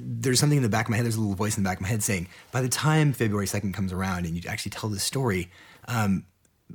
there's 0.00 0.40
something 0.40 0.56
in 0.56 0.62
the 0.62 0.68
back 0.68 0.86
of 0.86 0.90
my 0.90 0.96
head. 0.96 1.04
There's 1.04 1.16
a 1.16 1.20
little 1.20 1.36
voice 1.36 1.56
in 1.56 1.62
the 1.62 1.68
back 1.68 1.78
of 1.78 1.82
my 1.82 1.88
head 1.88 2.02
saying, 2.02 2.28
by 2.50 2.62
the 2.62 2.68
time 2.68 3.12
February 3.12 3.46
2nd 3.46 3.72
comes 3.74 3.92
around 3.92 4.26
and 4.26 4.34
you 4.34 4.42
actually 4.48 4.70
tell 4.70 4.90
this 4.90 5.04
story, 5.04 5.50
um, 5.86 6.24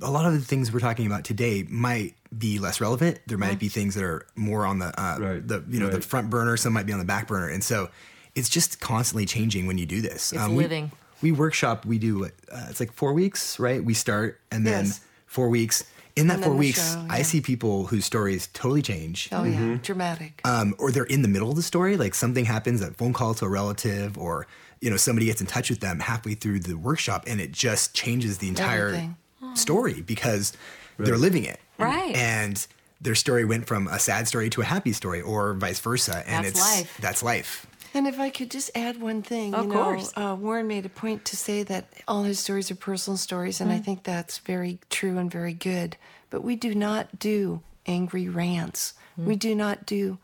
a 0.01 0.09
lot 0.09 0.25
of 0.25 0.33
the 0.33 0.39
things 0.39 0.71
we're 0.71 0.79
talking 0.79 1.05
about 1.05 1.25
today 1.25 1.65
might 1.69 2.15
be 2.37 2.59
less 2.59 2.79
relevant. 2.81 3.19
There 3.27 3.37
might 3.37 3.59
be 3.59 3.69
things 3.69 3.95
that 3.95 4.03
are 4.03 4.25
more 4.35 4.65
on 4.65 4.79
the, 4.79 4.87
uh, 4.99 5.17
Right, 5.19 5.47
the 5.47 5.63
you 5.69 5.79
know, 5.79 5.89
the 5.89 6.01
front 6.01 6.29
burner. 6.29 6.57
Some 6.57 6.73
might 6.73 6.85
be 6.85 6.93
on 6.93 6.99
the 6.99 7.05
back 7.05 7.27
burner, 7.27 7.47
and 7.49 7.63
so 7.63 7.89
it's 8.35 8.49
just 8.49 8.79
constantly 8.79 9.25
changing 9.25 9.67
when 9.67 9.77
you 9.77 9.85
do 9.85 10.01
this. 10.01 10.33
It's 10.33 10.47
we- 10.47 10.55
living. 10.55 10.91
We, 11.21 11.31
workshop. 11.31 11.85
We 11.85 11.99
do. 11.99 12.25
Uh, 12.25 12.29
it's 12.69 12.79
like 12.81 12.91
four 12.91 13.13
weeks, 13.13 13.57
right? 13.57 13.81
We 13.83 13.93
start, 13.93 14.41
and 14.51 14.67
then 14.67 14.85
Yes. 14.87 14.99
four 15.25 15.47
weeks. 15.49 15.85
In 16.15 16.27
that 16.27 16.35
And 16.35 16.43
four 16.43 16.53
weeks, 16.53 16.93
show, 16.93 17.05
I 17.09 17.21
see 17.23 17.41
people 17.41 17.87
whose 17.87 18.05
stories 18.05 18.47
totally 18.53 18.81
change 18.83 19.29
Oh 19.31 19.43
yeah, 19.45 19.77
dramatic. 19.81 20.41
um, 20.43 20.75
or 20.77 20.91
they're 20.91 21.05
in 21.05 21.21
the 21.23 21.27
middle 21.27 21.49
of 21.49 21.55
the 21.55 21.63
story, 21.63 21.97
like 21.97 22.13
something 22.13 22.45
happens, 22.45 22.81
a 22.81 22.91
phone 22.91 23.13
call 23.13 23.33
to 23.35 23.45
a 23.45 23.49
relative, 23.49 24.15
or 24.17 24.45
you 24.79 24.89
know 24.91 24.97
somebody 24.97 25.25
gets 25.27 25.39
in 25.41 25.47
touch 25.47 25.69
with 25.71 25.79
them 25.79 26.01
halfway 26.01 26.35
through 26.35 26.59
the 26.59 26.75
workshop, 26.75 27.23
and 27.25 27.39
it 27.41 27.51
just 27.51 27.93
changes 27.95 28.37
the 28.39 28.47
entire 28.49 28.87
Everything. 28.89 29.15
story 29.55 30.01
because 30.01 30.53
they're 30.99 31.17
living 31.17 31.45
it, 31.45 31.59
Right. 31.85 32.15
And 32.15 32.65
their 33.01 33.15
story 33.15 33.45
went 33.45 33.67
from 33.67 33.87
a 33.87 33.99
sad 33.99 34.27
story 34.27 34.49
to 34.51 34.61
a 34.61 34.65
happy 34.65 34.93
story, 34.93 35.21
or 35.21 35.53
vice 35.53 35.79
versa, 35.79 36.23
and 36.27 36.45
That's 36.45 36.59
it's 36.59 36.77
life. 36.77 36.97
that's 37.01 37.23
life. 37.23 37.67
And 37.95 38.07
if 38.07 38.19
I 38.19 38.29
could 38.31 38.49
just 38.49 38.71
add 38.73 38.99
one 38.99 39.21
thing, 39.21 39.53
Of 39.53 39.65
you 39.65 39.69
know, 39.69 39.83
course. 39.83 40.11
Uh, 40.15 40.35
Warren 40.39 40.65
made 40.67 40.85
a 40.85 40.89
point 40.89 41.25
to 41.25 41.35
say 41.37 41.61
that 41.63 41.85
all 42.07 42.23
his 42.23 42.39
stories 42.39 42.71
are 42.71 42.75
personal 42.75 43.17
stories, 43.17 43.61
and 43.61 43.71
I 43.71 43.77
Mm. 43.79 43.85
think 43.85 44.03
that's 44.03 44.39
very 44.39 44.79
true 44.89 45.17
and 45.19 45.29
very 45.29 45.53
good. 45.53 45.95
But 46.31 46.43
we 46.43 46.55
do 46.55 46.73
not 46.73 47.19
do 47.19 47.61
angry 47.85 48.27
rants. 48.29 48.93
Mm. 49.19 49.25
We 49.25 49.35
do 49.35 49.53
not 49.53 49.85
do 49.85 50.17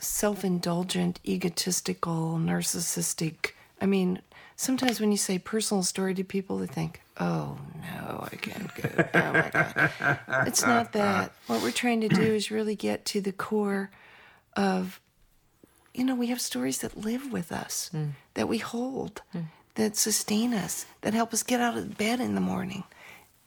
self-indulgent, 0.00 1.20
egotistical, 1.24 2.38
narcissistic. 2.38 3.52
I 3.80 3.86
mean, 3.86 4.20
sometimes 4.56 5.00
when 5.00 5.10
you 5.10 5.18
say 5.18 5.38
personal 5.38 5.82
story 5.82 6.14
to 6.14 6.24
people, 6.24 6.58
they 6.58 6.66
think, 6.66 7.00
"Oh 7.18 7.58
no, 7.80 8.28
I 8.30 8.36
can't 8.36 8.74
go." 8.74 8.88
Oh 9.14 9.32
my 9.32 9.50
god, 9.50 10.18
it's 10.46 10.64
not 10.64 10.92
that. 10.92 11.32
What 11.46 11.62
we're 11.62 11.70
trying 11.70 12.00
to 12.02 12.08
do 12.08 12.22
is 12.22 12.50
really 12.50 12.76
get 12.76 13.04
to 13.06 13.20
the 13.20 13.32
core 13.32 13.90
of 14.56 15.00
you 15.94 16.04
know, 16.04 16.16
we 16.16 16.26
have 16.26 16.40
stories 16.40 16.78
that 16.78 16.98
live 16.98 17.30
with 17.32 17.52
us, 17.52 17.88
hmm. 17.92 18.08
that 18.34 18.48
we 18.48 18.58
hold, 18.58 19.22
hmm. 19.32 19.42
that 19.76 19.96
sustain 19.96 20.52
us, 20.52 20.86
that 21.02 21.14
help 21.14 21.32
us 21.32 21.44
get 21.44 21.60
out 21.60 21.78
of 21.78 21.96
bed 21.96 22.20
in 22.20 22.34
the 22.34 22.40
morning. 22.40 22.82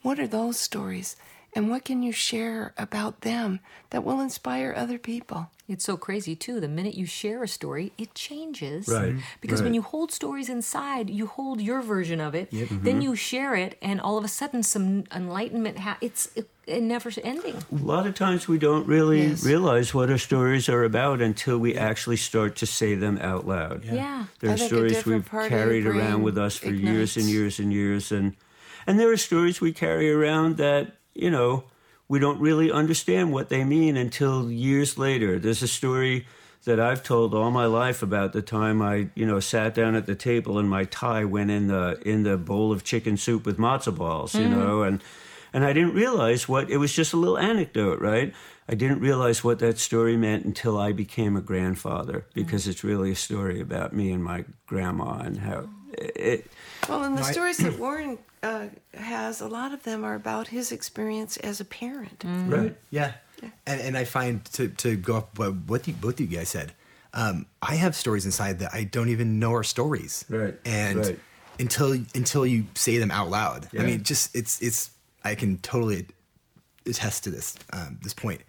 What 0.00 0.18
are 0.18 0.26
those 0.26 0.58
stories? 0.58 1.14
And 1.54 1.70
what 1.70 1.84
can 1.84 2.02
you 2.02 2.12
share 2.12 2.72
about 2.76 3.22
them 3.22 3.60
that 3.90 4.04
will 4.04 4.20
inspire 4.20 4.74
other 4.76 4.98
people? 4.98 5.50
It's 5.66 5.84
so 5.84 5.96
crazy 5.96 6.34
too. 6.36 6.60
The 6.60 6.68
minute 6.68 6.94
you 6.94 7.04
share 7.04 7.42
a 7.42 7.48
story, 7.48 7.92
it 7.98 8.14
changes. 8.14 8.88
Right, 8.88 9.16
Because 9.40 9.62
when 9.62 9.74
you 9.74 9.82
hold 9.82 10.12
stories 10.12 10.48
inside, 10.48 11.10
you 11.10 11.26
hold 11.26 11.60
your 11.60 11.82
version 11.82 12.20
of 12.20 12.34
it. 12.34 12.50
Mm-hmm. 12.50 12.84
Then 12.84 13.02
you 13.02 13.14
share 13.16 13.54
it, 13.54 13.76
and 13.82 14.00
all 14.00 14.16
of 14.16 14.24
a 14.24 14.28
sudden, 14.28 14.62
some 14.62 15.04
enlightenment. 15.14 15.78
Ha- 15.80 15.98
it's 16.00 16.30
it, 16.34 16.48
it 16.66 16.82
never 16.82 17.10
ending. 17.22 17.56
A 17.72 17.74
lot 17.84 18.06
of 18.06 18.14
times 18.14 18.46
we 18.48 18.58
don't 18.58 18.86
really 18.86 19.26
Yes. 19.28 19.44
realize 19.44 19.92
what 19.92 20.10
our 20.10 20.16
stories 20.18 20.68
are 20.70 20.84
about 20.84 21.20
until 21.20 21.58
we 21.58 21.76
actually 21.76 22.16
start 22.16 22.56
to 22.56 22.66
say 22.66 22.94
them 22.94 23.18
out 23.18 23.46
loud. 23.46 23.84
Yeah. 23.84 24.26
There 24.40 24.52
are 24.52 24.56
stories 24.58 25.04
we've 25.04 25.24
part 25.26 25.46
of 25.46 25.50
your 25.50 25.60
carried 25.60 25.86
around 25.86 26.22
with 26.22 26.38
us 26.38 26.56
for 26.56 26.70
years 26.70 27.16
and 27.16 27.26
years 27.26 27.58
and 27.58 27.72
years, 27.72 28.12
and 28.12 28.36
and 28.86 28.98
there 28.98 29.10
are 29.12 29.16
stories 29.18 29.60
we 29.60 29.72
carry 29.72 30.10
around 30.10 30.56
that 30.58 30.92
you 31.18 31.30
know 31.30 31.64
we 32.08 32.18
don't 32.18 32.40
really 32.40 32.72
understand 32.72 33.32
what 33.32 33.50
they 33.50 33.64
mean 33.64 33.96
until 33.96 34.50
years 34.50 34.96
later. 34.96 35.38
There's 35.38 35.62
a 35.62 35.68
story 35.68 36.26
that 36.64 36.80
I've 36.80 37.02
told 37.02 37.34
all 37.34 37.50
my 37.50 37.66
life 37.66 38.02
about 38.02 38.32
the 38.32 38.42
time 38.42 38.80
I 38.82 39.08
you 39.14 39.26
know 39.26 39.40
sat 39.40 39.74
down 39.74 39.94
at 39.94 40.06
the 40.06 40.14
table 40.14 40.58
and 40.58 40.68
my 40.68 40.84
tie 40.84 41.24
went 41.24 41.50
in 41.50 41.68
the 41.68 42.00
in 42.04 42.22
the 42.22 42.36
bowl 42.36 42.72
of 42.72 42.84
chicken 42.84 43.16
soup 43.16 43.44
with 43.44 43.58
matzo 43.58 43.94
balls, 43.94 44.34
you 44.34 44.46
mm. 44.46 44.56
know, 44.56 44.82
and 44.82 45.02
and 45.52 45.64
I 45.64 45.72
didn't 45.72 45.94
realize 45.94 46.48
what 46.48 46.70
it 46.70 46.78
was 46.78 46.92
just 46.94 47.12
a 47.12 47.16
little 47.16 47.38
anecdote, 47.38 48.00
right? 48.00 48.32
I 48.68 48.74
didn't 48.74 49.00
realize 49.00 49.42
what 49.42 49.60
that 49.60 49.78
story 49.78 50.16
meant 50.16 50.44
until 50.44 50.78
I 50.78 50.92
became 50.92 51.36
a 51.36 51.40
grandfather 51.40 52.26
because 52.34 52.66
mm. 52.66 52.70
it's 52.70 52.84
really 52.84 53.12
a 53.12 53.16
story 53.16 53.60
about 53.60 53.92
me 53.92 54.12
and 54.12 54.22
my 54.22 54.44
grandma 54.66 55.20
and 55.20 55.38
how 55.38 55.68
it. 55.92 56.46
Well, 56.88 57.04
and 57.04 57.16
the 57.16 57.22
I- 57.22 57.32
stories 57.32 57.58
that 57.58 57.78
Warren 57.78 58.18
uh, 58.42 58.66
has, 58.94 59.40
a 59.40 59.48
lot 59.48 59.72
of 59.72 59.82
them 59.82 60.04
are 60.04 60.14
about 60.14 60.48
his 60.48 60.72
experience 60.72 61.36
as 61.38 61.60
a 61.60 61.64
parent. 61.64 62.22
Right. 62.24 62.76
Yeah. 62.90 63.12
And 63.66 63.80
and 63.80 63.96
I 63.96 64.04
find 64.04 64.44
to 64.54 64.68
to 64.68 64.96
go 64.96 65.16
off 65.16 65.24
what 65.36 65.54
what 65.66 65.86
you, 65.88 65.94
both 65.94 66.14
of 66.14 66.20
you 66.20 66.36
guys 66.38 66.48
said, 66.48 66.72
um, 67.14 67.46
I 67.62 67.76
have 67.76 67.94
stories 67.94 68.24
inside 68.24 68.58
that 68.60 68.74
I 68.74 68.84
don't 68.84 69.08
even 69.10 69.38
know 69.38 69.54
are 69.54 69.62
stories. 69.64 70.24
Right, 70.28 70.54
And 70.64 70.98
right. 70.98 71.18
until 71.60 71.92
until 72.14 72.44
you 72.46 72.64
say 72.74 72.98
them 72.98 73.10
out 73.12 73.30
loud, 73.30 73.68
Yeah. 73.72 73.82
I 73.82 73.86
mean, 73.86 74.02
just 74.02 74.34
it's 74.34 74.60
it's 74.60 74.90
I 75.24 75.34
can 75.36 75.58
totally 75.58 76.06
attest 76.86 77.24
to 77.24 77.30
this 77.30 77.54
um, 77.72 77.98
this 78.02 78.14
point. 78.14 78.40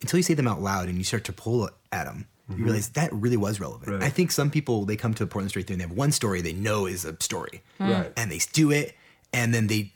Until 0.00 0.16
you 0.18 0.22
say 0.22 0.34
them 0.34 0.48
out 0.48 0.62
loud 0.62 0.88
and 0.88 0.96
you 0.96 1.04
start 1.04 1.24
to 1.24 1.32
pull 1.32 1.68
at 1.92 2.04
them, 2.04 2.26
you 2.56 2.64
realize 2.64 2.88
that 2.90 3.12
really 3.12 3.36
was 3.36 3.60
relevant. 3.60 3.82
Mm-hmm. 3.90 4.00
Right. 4.00 4.06
I 4.06 4.10
think 4.10 4.30
some 4.30 4.50
people 4.50 4.84
they 4.84 4.96
come 4.96 5.14
to 5.14 5.26
Portland 5.26 5.50
Story 5.50 5.62
Theater 5.64 5.74
and 5.74 5.80
they 5.80 5.88
have 5.88 5.96
one 5.98 6.12
story 6.12 6.40
they 6.40 6.52
know 6.54 6.86
is 6.86 7.04
a 7.04 7.16
story, 7.20 7.62
Right. 7.78 8.12
and 8.16 8.30
they 8.30 8.40
do 8.52 8.70
it, 8.70 8.94
and 9.32 9.52
then 9.52 9.66
they 9.66 9.92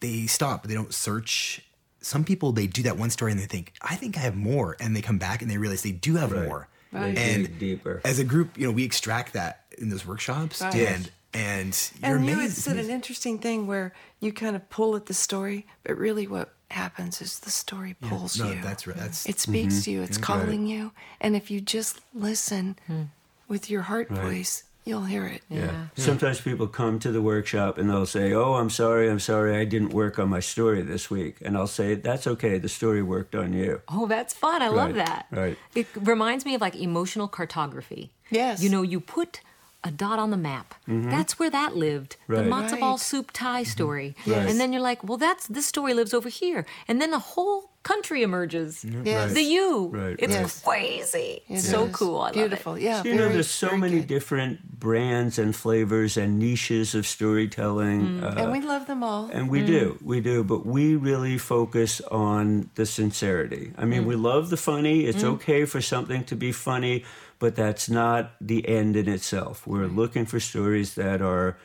they 0.00 0.26
stop. 0.26 0.66
They 0.66 0.74
don't 0.74 0.92
search. 0.94 1.62
Some 2.00 2.22
people 2.24 2.52
they 2.52 2.66
do 2.66 2.82
that 2.82 2.96
one 2.98 3.10
story 3.10 3.32
and 3.32 3.40
they 3.40 3.46
think, 3.46 3.72
I 3.82 3.96
think 3.96 4.16
I 4.16 4.20
have 4.20 4.36
more, 4.36 4.76
and 4.78 4.94
they 4.94 5.02
come 5.02 5.18
back 5.18 5.42
and 5.42 5.50
they 5.50 5.58
realize 5.58 5.82
they 5.82 5.90
do 5.90 6.14
have 6.16 6.30
Right. 6.32 6.44
more. 6.46 6.68
They 6.92 7.12
dig 7.12 7.18
And 7.48 7.58
deeper. 7.58 8.00
as 8.04 8.18
a 8.20 8.24
group, 8.24 8.56
you 8.56 8.66
know, 8.66 8.72
we 8.72 8.84
extract 8.84 9.32
that 9.32 9.64
in 9.78 9.88
those 9.88 10.06
workshops, 10.06 10.60
Right. 10.60 10.74
and 10.74 11.10
and 11.34 11.90
you're 12.02 12.16
And 12.16 12.26
you 12.26 12.32
amazed. 12.34 12.56
said 12.58 12.78
an 12.78 12.88
interesting 12.88 13.38
thing 13.38 13.66
where 13.66 13.92
you 14.20 14.32
kind 14.32 14.56
of 14.56 14.70
pull 14.70 14.96
at 14.96 15.04
the 15.06 15.12
story, 15.14 15.66
but 15.82 15.98
really 15.98 16.26
what 16.26 16.54
happens 16.70 17.20
is 17.22 17.38
the 17.40 17.50
story 17.50 17.94
pulls 18.00 18.38
no, 18.38 18.50
you. 18.50 18.60
that's 18.62 18.86
right. 18.86 18.96
That's 18.96 19.26
It 19.28 19.38
speaks 19.40 19.84
to 19.84 19.90
you. 19.90 20.02
It's 20.02 20.18
calling 20.18 20.66
you. 20.66 20.92
And 21.20 21.36
if 21.36 21.50
you 21.50 21.60
just 21.60 22.00
listen 22.14 22.76
Hmm. 22.86 23.02
with 23.48 23.70
your 23.70 23.82
heart 23.82 24.08
Right. 24.10 24.20
voice, 24.22 24.64
you'll 24.84 25.04
hear 25.04 25.26
it. 25.26 25.42
Yeah. 25.48 25.86
Sometimes 25.96 26.40
people 26.40 26.66
come 26.68 26.98
to 27.00 27.10
the 27.12 27.22
workshop 27.22 27.78
and 27.78 27.88
they'll 27.90 28.06
say, 28.06 28.32
"Oh, 28.32 28.54
I'm 28.54 28.70
sorry, 28.70 29.08
I'm 29.10 29.20
sorry, 29.20 29.56
I 29.56 29.64
didn't 29.64 29.90
work 29.92 30.18
on 30.18 30.28
my 30.28 30.40
story 30.40 30.82
this 30.82 31.10
week," 31.10 31.36
and 31.40 31.56
I'll 31.56 31.66
say, 31.66 31.94
"That's 31.94 32.26
okay. 32.26 32.58
The 32.58 32.68
story 32.68 33.02
worked 33.02 33.34
on 33.34 33.52
you." 33.52 33.80
Oh, 33.88 34.06
that's 34.06 34.34
fun. 34.34 34.62
I 34.62 34.68
love 34.68 34.94
that. 34.94 35.26
right. 35.30 35.56
It 35.74 35.86
reminds 35.94 36.44
me 36.44 36.54
of 36.54 36.60
like 36.60 36.76
emotional 36.76 37.28
cartography. 37.28 38.10
Yes. 38.30 38.62
You 38.62 38.70
know, 38.70 38.82
you 38.82 39.00
put 39.00 39.40
a 39.84 39.90
dot 39.90 40.18
on 40.18 40.30
the 40.30 40.36
map. 40.36 40.74
Mm-hmm. 40.88 41.10
That's 41.10 41.38
where 41.38 41.50
that 41.50 41.76
lived. 41.76 42.16
Mm-hmm. 42.28 42.32
Right. 42.32 42.44
The 42.44 42.50
matzo 42.50 42.80
ball 42.80 42.90
Right. 42.92 43.00
soup 43.00 43.30
tie 43.32 43.62
mm-hmm. 43.62 43.70
story. 43.70 44.16
Right. 44.26 44.48
And 44.48 44.58
then 44.60 44.72
you're 44.72 44.82
like, 44.82 45.04
well, 45.04 45.18
that's 45.18 45.46
this 45.46 45.66
story 45.66 45.94
lives 45.94 46.12
over 46.12 46.28
here. 46.28 46.66
And 46.88 47.00
then 47.00 47.10
the 47.10 47.18
whole 47.18 47.70
country 47.84 48.22
emerges. 48.24 48.84
Yes. 48.84 49.32
The 49.32 49.42
you. 49.42 49.90
Right, 49.92 50.16
It's 50.18 50.34
right. 50.34 50.62
crazy. 50.64 51.42
It 51.48 51.60
so 51.60 51.88
cool. 51.90 52.20
I 52.20 52.32
Beautiful. 52.32 52.72
love 52.72 52.80
it. 52.80 52.84
Yeah. 52.84 53.02
So, 53.02 53.08
you 53.08 53.14
know, 53.14 53.28
there's 53.28 53.48
so 53.48 53.76
many 53.76 54.00
good. 54.00 54.08
different 54.08 54.80
brands 54.80 55.38
and 55.38 55.54
flavors 55.54 56.16
and 56.16 56.36
niches 56.40 56.96
of 56.96 57.06
storytelling. 57.06 58.00
Mm. 58.00 58.22
uh, 58.24 58.42
And 58.42 58.50
we 58.50 58.60
love 58.60 58.88
them 58.88 59.04
all. 59.04 59.30
And 59.32 59.48
we 59.48 59.62
do, 59.62 59.92
mm. 59.92 60.02
we 60.02 60.20
do, 60.20 60.42
but 60.42 60.66
we 60.66 60.96
really 60.96 61.38
focus 61.38 62.00
on 62.10 62.70
the 62.74 62.86
sincerity. 62.86 63.72
I 63.78 63.84
mean, 63.84 64.02
mm. 64.02 64.06
we 64.06 64.16
love 64.16 64.50
the 64.50 64.56
funny. 64.56 65.06
It's 65.06 65.22
okay 65.22 65.64
for 65.64 65.80
something 65.80 66.24
to 66.24 66.34
be 66.34 66.50
funny, 66.50 67.04
but 67.38 67.56
that's 67.56 67.88
not 67.88 68.32
the 68.40 68.66
end 68.68 68.96
in 68.96 69.08
itself. 69.08 69.66
We're 69.66 69.86
looking 69.86 70.26
for 70.26 70.40
stories 70.40 70.94
that 70.94 71.20
are 71.20 71.58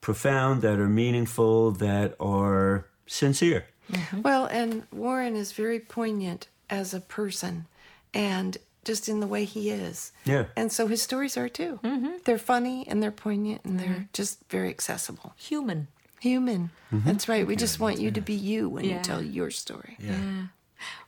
profound, 0.00 0.62
that 0.62 0.78
are 0.78 0.88
meaningful, 0.88 1.72
that 1.72 2.14
are 2.20 2.86
sincere. 3.06 3.66
Mm-hmm. 3.90 4.22
Well, 4.22 4.46
and 4.46 4.84
Warren 4.92 5.36
is 5.36 5.52
very 5.52 5.80
poignant 5.80 6.48
as 6.68 6.92
a 6.92 7.00
person 7.00 7.66
and 8.12 8.56
just 8.84 9.08
in 9.08 9.20
the 9.20 9.26
way 9.26 9.44
he 9.44 9.70
is. 9.70 10.12
Yeah. 10.24 10.46
And 10.56 10.70
so 10.70 10.86
his 10.86 11.02
stories 11.02 11.36
are 11.36 11.48
too. 11.48 11.80
Mm-hmm. 11.82 12.18
They're 12.24 12.38
funny 12.38 12.86
and 12.86 13.02
they're 13.02 13.10
poignant 13.10 13.62
and 13.64 13.80
they're 13.80 13.88
mm-hmm. 13.88 14.02
just 14.12 14.38
very 14.48 14.68
accessible. 14.68 15.34
Human. 15.36 15.88
Human. 16.20 16.70
That's 16.90 17.28
right. 17.28 17.46
We 17.46 17.56
just 17.56 17.78
want 17.78 18.00
you 18.00 18.10
to 18.10 18.20
be 18.20 18.32
you 18.32 18.68
when 18.68 18.84
Yeah. 18.84 18.96
you 18.98 19.02
tell 19.02 19.22
your 19.22 19.50
story. 19.50 19.96
yeah. 19.98 20.46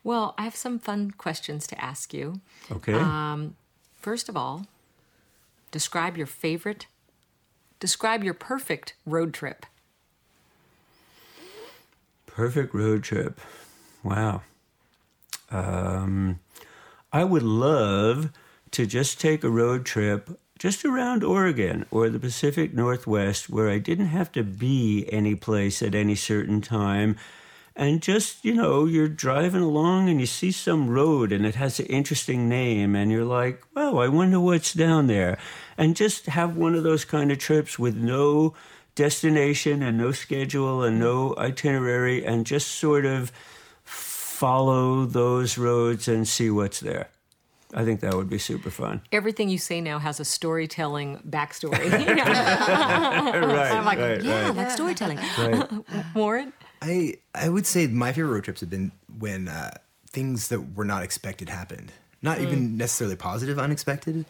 Well, 0.03 0.35
I 0.39 0.45
have 0.45 0.57
some 0.57 0.79
fun 0.79 1.11
questions 1.13 1.67
to 1.69 1.83
ask 1.83 2.15
you. 2.15 2.41
Okay. 2.71 2.95
Um, 2.95 3.55
first 4.09 4.31
of 4.31 4.39
all, 4.39 4.67
describe 5.71 6.17
your 6.17 6.27
favorite, 6.27 6.87
describe 7.79 8.25
your 8.25 8.33
perfect 8.33 8.95
road 9.05 9.35
trip. 9.35 9.67
Perfect 12.25 12.73
road 12.73 13.03
trip. 13.03 13.39
Wow. 14.03 14.41
Um, 15.51 16.41
I 17.13 17.23
would 17.23 17.43
love 17.43 18.31
to 18.71 18.87
just 18.87 19.21
take 19.21 19.45
a 19.45 19.51
road 19.51 19.85
trip 19.85 20.41
just 20.59 20.87
around 20.87 21.23
Oregon 21.23 21.85
or 21.91 22.09
the 22.09 22.19
Pacific 22.19 22.73
Northwest 22.73 23.51
where 23.51 23.69
I 23.69 23.77
didn't 23.77 24.07
have 24.07 24.33
to 24.33 24.43
be 24.43 25.07
any 25.13 25.35
place 25.35 25.83
at 25.83 25.95
any 25.95 26.15
certain 26.15 26.63
time. 26.63 27.15
And 27.79 28.03
just, 28.03 28.45
you 28.45 28.55
know, 28.55 28.87
you're 28.87 29.09
driving 29.09 29.63
along 29.63 30.09
and 30.09 30.19
you 30.19 30.27
see 30.27 30.51
some 30.51 30.91
road 30.91 31.31
and 31.31 31.47
it 31.47 31.55
has 31.55 31.79
an 31.79 31.87
interesting 31.87 32.49
name, 32.49 32.97
and 32.97 33.13
you're 33.13 33.25
like, 33.25 33.63
wow, 33.77 33.99
I 33.99 34.09
wonder 34.09 34.41
what's 34.41 34.75
down 34.75 35.07
there. 35.07 35.39
And 35.77 35.95
just 35.95 36.27
have 36.27 36.57
one 36.57 36.75
of 36.75 36.83
those 36.83 37.05
kind 37.05 37.31
of 37.31 37.39
trips 37.39 37.79
with 37.79 37.95
no 37.95 38.55
destination 38.97 39.81
and 39.81 39.97
no 39.97 40.11
schedule 40.11 40.83
and 40.83 40.99
no 40.99 41.37
itinerary 41.39 42.25
and 42.27 42.45
just 42.45 42.67
sort 42.67 43.07
of 43.07 43.31
follow 43.85 45.07
those 45.07 45.57
roads 45.57 46.09
and 46.09 46.27
see 46.27 46.51
what's 46.51 46.81
there. 46.81 47.09
I 47.75 47.85
think 47.85 48.01
that 48.01 48.15
would 48.15 48.29
be 48.29 48.39
super 48.39 48.71
fun. 48.71 49.03
Everything 49.13 49.49
you 49.49 49.59
say 49.59 49.81
now 49.81 50.01
has 50.01 50.19
a 50.19 50.25
storytelling 50.25 51.23
backstory. 51.29 51.93
right, 51.93 53.73
I'm 53.73 53.85
like, 53.85 53.99
right, 53.99 54.23
yeah, 54.23 54.47
right, 54.49 54.57
like 54.57 54.71
storytelling. 54.73 55.19
right. 55.39 55.71
Warren? 56.15 56.53
I 56.83 57.15
I 57.35 57.49
would 57.49 57.67
say 57.67 57.87
my 57.87 58.13
favorite 58.13 58.33
road 58.33 58.45
trips 58.45 58.61
have 58.61 58.71
been 58.71 58.93
when 59.19 59.49
uh, 59.49 59.71
things 60.11 60.49
that 60.49 60.75
were 60.77 60.85
not 60.85 61.03
expected 61.03 61.49
happened. 61.49 61.93
Not 62.21 62.41
even 62.41 62.77
necessarily 62.77 63.15
positive, 63.15 63.61
unexpected, 63.61 64.25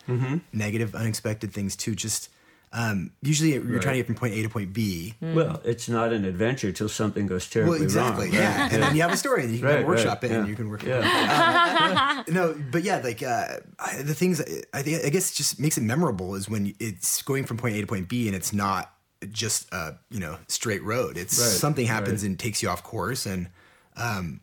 negative, 0.52 0.94
unexpected 0.94 1.52
things 1.54 1.74
too. 1.74 1.94
Just 1.94 2.28
um, 2.70 3.12
usually 3.22 3.52
you're 3.52 3.78
trying 3.80 3.94
to 3.94 3.98
get 4.00 4.06
from 4.06 4.14
point 4.14 4.34
A 4.34 4.42
to 4.42 4.48
point 4.50 4.74
B. 4.74 5.14
Well, 5.22 5.62
it's 5.64 5.88
not 5.88 6.12
an 6.12 6.26
adventure 6.26 6.70
till 6.70 6.90
something 6.90 7.26
goes 7.26 7.48
terribly 7.48 7.76
Well, 7.78 7.82
exactly, 7.82 8.26
wrong. 8.26 8.34
yeah. 8.34 8.68
And 8.70 8.82
then 8.82 8.94
you 8.94 9.00
have 9.00 9.12
a 9.12 9.16
story, 9.16 9.44
and 9.44 9.52
you 9.52 9.60
can 9.60 9.68
Right, 9.68 9.86
workshop 9.86 10.22
right, 10.22 10.30
it, 10.32 10.36
and 10.36 10.48
you 10.48 10.54
can 10.54 10.68
work. 10.68 10.84
it 10.84 10.88
Yeah. 10.88 12.24
no, 12.28 12.54
but 12.70 12.82
yeah, 12.82 12.98
like 12.98 13.22
uh, 13.22 13.56
I- 13.78 14.02
the 14.02 14.14
things 14.14 14.42
I 14.74 14.82
think 14.82 15.02
I 15.06 15.08
guess 15.08 15.34
just 15.34 15.58
makes 15.58 15.78
it 15.78 15.82
memorable 15.82 16.34
is 16.34 16.46
when 16.46 16.74
it's 16.78 17.22
going 17.22 17.44
from 17.44 17.56
point 17.56 17.74
A 17.76 17.80
to 17.80 17.86
point 17.86 18.06
B 18.10 18.26
and 18.26 18.36
it's 18.36 18.52
not 18.52 18.92
just 19.30 19.72
a 19.72 19.96
you 20.10 20.20
know 20.20 20.38
straight 20.48 20.82
road. 20.82 21.16
It's 21.16 21.38
Right, 21.38 21.48
something 21.48 21.86
happens 21.86 22.22
right. 22.22 22.30
and 22.30 22.38
takes 22.38 22.62
you 22.62 22.68
off 22.68 22.82
course, 22.82 23.26
and 23.26 23.48
um, 23.96 24.40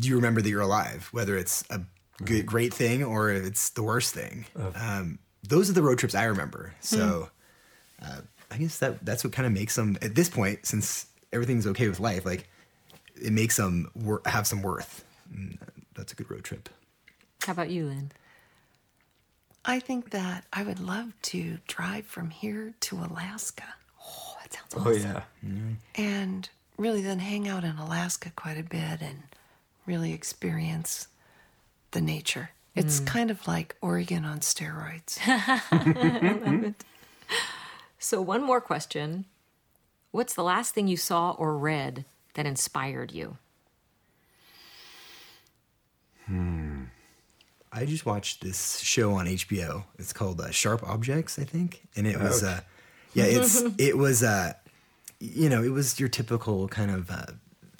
you 0.00 0.16
remember 0.16 0.40
that 0.42 0.48
you're 0.48 0.60
alive, 0.60 1.08
whether 1.12 1.36
it's 1.36 1.64
a 1.70 1.80
good 2.24 2.46
great 2.46 2.74
thing 2.74 3.04
or 3.04 3.30
it's 3.30 3.70
the 3.70 3.82
worst 3.82 4.14
thing. 4.14 4.46
Um, 4.74 5.18
those 5.46 5.70
are 5.70 5.72
the 5.72 5.82
road 5.82 5.98
trips 5.98 6.14
I 6.14 6.24
remember. 6.24 6.74
So 6.80 7.30
uh, 8.02 8.20
I 8.50 8.56
guess 8.58 8.78
that 8.78 9.04
that's 9.04 9.24
what 9.24 9.32
kind 9.32 9.46
of 9.46 9.52
makes 9.52 9.76
them 9.76 9.96
at 10.02 10.14
this 10.14 10.28
point, 10.28 10.66
since 10.66 11.06
everything's 11.32 11.66
okay 11.66 11.88
with 11.88 12.00
life, 12.00 12.24
like 12.24 12.48
it 13.20 13.32
makes 13.32 13.56
them 13.56 13.90
wor- 13.94 14.22
have 14.26 14.46
some 14.46 14.62
worth. 14.62 15.04
Mm, 15.32 15.58
that's 15.94 16.12
a 16.12 16.16
good 16.16 16.30
road 16.30 16.44
trip. 16.44 16.68
How 17.42 17.52
about 17.52 17.70
you, 17.70 17.86
Lynn? 17.86 18.10
I 19.64 19.80
think 19.80 20.10
that 20.10 20.44
I 20.52 20.62
would 20.62 20.80
love 20.80 21.12
to 21.22 21.58
drive 21.66 22.06
from 22.06 22.30
here 22.30 22.72
to 22.80 22.96
Alaska 22.96 23.64
that 24.50 24.70
sounds 24.72 24.86
Oh 24.86 24.90
awesome. 24.90 25.22
yeah. 25.42 26.02
and 26.04 26.48
really 26.76 27.02
then 27.02 27.18
hang 27.18 27.48
out 27.48 27.64
in 27.64 27.76
Alaska 27.76 28.30
quite 28.36 28.58
a 28.58 28.62
bit 28.62 29.00
and 29.00 29.22
really 29.86 30.12
experience 30.12 31.08
the 31.92 32.00
nature. 32.00 32.50
It's 32.74 33.00
kind 33.00 33.30
of 33.30 33.46
like 33.48 33.74
Oregon 33.80 34.24
on 34.24 34.40
steroids. 34.40 35.18
So, 38.00 38.22
one 38.22 38.44
more 38.44 38.60
question. 38.60 39.24
What's 40.12 40.32
the 40.34 40.44
last 40.44 40.72
thing 40.72 40.86
you 40.86 40.96
saw 40.96 41.32
or 41.32 41.58
read 41.58 42.04
that 42.34 42.46
inspired 42.46 43.10
you? 43.10 43.38
Hmm. 46.26 46.84
I 47.72 47.84
just 47.84 48.06
watched 48.06 48.40
this 48.42 48.78
show 48.78 49.14
on 49.14 49.26
HBO. 49.26 49.84
It's 49.98 50.12
called 50.12 50.40
uh, 50.40 50.50
Sharp 50.50 50.82
Objects, 50.88 51.38
I 51.38 51.44
think, 51.44 51.82
and 51.96 52.06
it 52.06 52.18
was, 52.20 52.42
uh, 52.44 52.60
yeah, 53.14 53.24
it's 53.26 53.62
it 53.78 53.96
was, 53.96 54.22
uh, 54.22 54.52
you 55.20 55.48
know, 55.48 55.62
it 55.62 55.70
was 55.70 55.98
your 55.98 56.08
typical 56.08 56.68
kind 56.68 56.90
of. 56.90 57.10
Uh, 57.10 57.26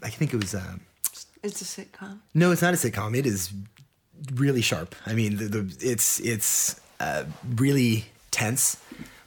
I 0.03 0.11
think 0.11 0.33
it 0.33 0.37
was. 0.37 0.55
Uh, 0.55 0.77
it's 1.43 1.63
a 1.63 1.65
sitcom. 1.65 2.19
no, 2.35 2.51
it's 2.51 2.63
not 2.63 2.75
a 2.75 2.77
sitcom. 2.77 3.17
It 3.17 3.27
is 3.27 3.53
really 4.35 4.61
sharp. 4.61 4.95
I 5.07 5.15
mean, 5.15 5.37
the, 5.37 5.45
the 5.45 5.77
it's 5.81 6.21
it's 6.21 6.81
uh, 7.01 7.25
really 7.57 8.07
tense, 8.31 8.77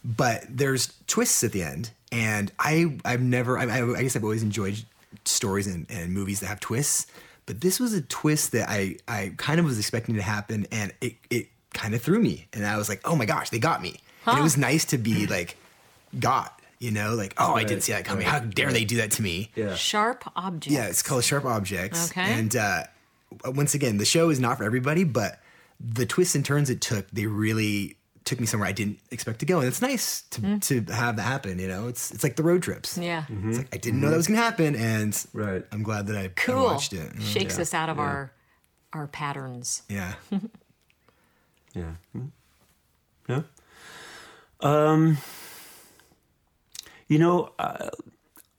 but 0.03 0.43
there's 0.49 0.93
twists 1.07 1.43
at 1.43 1.51
the 1.51 1.63
end, 1.63 1.91
and 2.11 2.51
I 2.59 2.97
I've 3.05 3.21
never 3.21 3.57
I, 3.57 3.65
I 3.65 3.97
I 3.97 4.01
guess 4.03 4.15
I've 4.15 4.23
always 4.23 4.43
enjoyed 4.43 4.83
stories 5.25 5.67
and, 5.67 5.85
and 5.89 6.13
movies 6.13 6.39
that 6.39 6.47
have 6.47 6.59
twists, 6.59 7.07
but 7.45 7.61
this 7.61 7.79
was 7.79 7.93
a 7.93 8.01
twist 8.01 8.51
that 8.53 8.69
I 8.69 8.97
I 9.07 9.33
kind 9.37 9.59
of 9.59 9.65
was 9.65 9.79
expecting 9.79 10.15
to 10.15 10.21
happen, 10.21 10.67
and 10.71 10.93
it 11.01 11.15
it 11.29 11.47
kind 11.73 11.93
of 11.93 12.01
threw 12.01 12.19
me, 12.19 12.47
and 12.53 12.65
I 12.65 12.77
was 12.77 12.89
like, 12.89 13.01
oh 13.05 13.15
my 13.15 13.25
gosh, 13.25 13.49
they 13.49 13.59
got 13.59 13.81
me, 13.81 13.99
and 14.25 14.39
it 14.39 14.43
was 14.43 14.57
nice 14.57 14.85
to 14.85 14.97
be 14.97 15.27
like 15.37 15.57
got. 16.19 16.57
You 16.79 16.89
know, 16.89 17.13
like, 17.13 17.35
oh, 17.37 17.53
I 17.53 17.63
didn't 17.63 17.83
see 17.83 17.91
that 17.91 18.05
coming. 18.05 18.25
How 18.25 18.39
dare 18.39 18.73
they 18.73 18.85
do 18.85 18.97
that 18.97 19.11
to 19.11 19.21
me? 19.21 19.51
Yeah. 19.55 19.75
Sharp 19.75 20.23
objects. 20.35 20.73
Yeah, 20.75 20.87
it's 20.87 21.03
called 21.03 21.23
Sharp 21.23 21.45
Objects. 21.45 22.09
Okay. 22.09 22.33
And 22.33 22.55
uh, 22.55 22.83
once 23.45 23.75
again, 23.75 23.97
the 23.97 24.05
show 24.05 24.31
is 24.31 24.39
not 24.39 24.57
for 24.57 24.63
everybody, 24.63 25.03
but 25.03 25.39
the 25.79 26.07
twists 26.07 26.33
and 26.33 26.43
turns 26.43 26.71
it 26.71 26.81
took, 26.81 27.07
they 27.11 27.27
really 27.27 27.97
took 28.25 28.39
me 28.39 28.47
somewhere 28.47 28.67
I 28.67 28.71
didn't 28.71 28.97
expect 29.11 29.39
to 29.41 29.45
go, 29.45 29.59
and 29.59 29.67
it's 29.67 29.81
nice 29.81 30.21
to, 30.31 30.59
to 30.59 30.81
have 30.93 31.17
that 31.17 31.21
happen. 31.23 31.59
You 31.59 31.67
know, 31.67 31.87
it's 31.87 32.11
it's 32.11 32.23
like 32.23 32.35
the 32.35 32.43
road 32.43 32.63
trips. 32.63 32.97
Yeah. 32.97 33.25
It's 33.29 33.57
like 33.59 33.69
I 33.73 33.77
didn't 33.77 33.99
know 34.01 34.09
that 34.09 34.17
was 34.17 34.27
gonna 34.27 34.39
happen, 34.39 34.75
and 34.75 35.25
Right. 35.33 35.63
I'm 35.71 35.83
glad 35.83 36.07
that 36.07 36.17
I, 36.17 36.23
I 36.25 36.27
Cool. 36.29 36.63
watched 36.63 36.93
it. 36.93 37.13
Mm, 37.13 37.21
Shakes 37.21 37.57
yeah. 37.57 37.61
us 37.61 37.73
out 37.75 37.89
of 37.89 37.99
our 37.99 38.31
our 38.93 39.05
patterns. 39.07 39.83
Yeah. 39.87 40.13
Yeah. 41.73 41.91
Hmm. 42.11 42.25
Yeah. 43.29 43.41
Um, 44.59 45.17
you 47.11 47.19
know, 47.19 47.51
uh, 47.59 47.89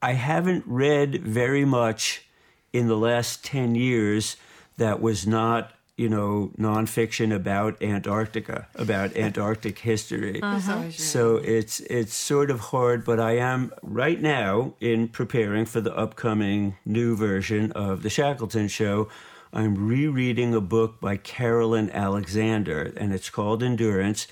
I 0.02 0.12
haven't 0.12 0.64
read 0.66 1.22
very 1.22 1.64
much 1.64 2.26
in 2.70 2.86
the 2.86 2.98
last 2.98 3.42
10 3.46 3.74
years 3.76 4.36
that 4.76 5.00
was 5.00 5.26
not, 5.26 5.72
you 5.96 6.10
know, 6.10 6.52
nonfiction 6.58 7.34
about 7.34 7.82
Antarctica, 7.82 8.68
about 8.74 9.16
Antarctic 9.16 9.78
history. 9.78 10.38
It's 10.42 10.68
always 10.68 11.02
So 11.02 11.36
it's 11.36 11.80
it's 11.80 12.14
sort 12.14 12.50
of 12.50 12.60
hard, 12.60 13.06
but 13.06 13.18
I 13.18 13.38
am 13.38 13.72
right 13.82 14.20
now 14.20 14.74
in 14.80 15.08
preparing 15.08 15.64
for 15.64 15.80
the 15.80 15.96
upcoming 15.96 16.76
new 16.84 17.16
version 17.16 17.72
of 17.72 18.02
the 18.02 18.10
Shackleton 18.10 18.68
Show. 18.68 19.08
I'm 19.50 19.88
rereading 19.88 20.54
a 20.54 20.60
book 20.60 21.00
by 21.00 21.16
Caroline 21.16 21.88
Alexander, 21.88 22.92
and 22.98 23.14
it's 23.14 23.30
called 23.30 23.62
Endurance, 23.62 24.26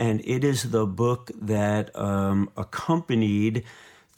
and 0.00 0.22
it 0.24 0.42
is 0.42 0.70
the 0.70 0.86
book 0.86 1.30
that 1.38 1.94
um, 1.94 2.48
accompanied 2.56 3.64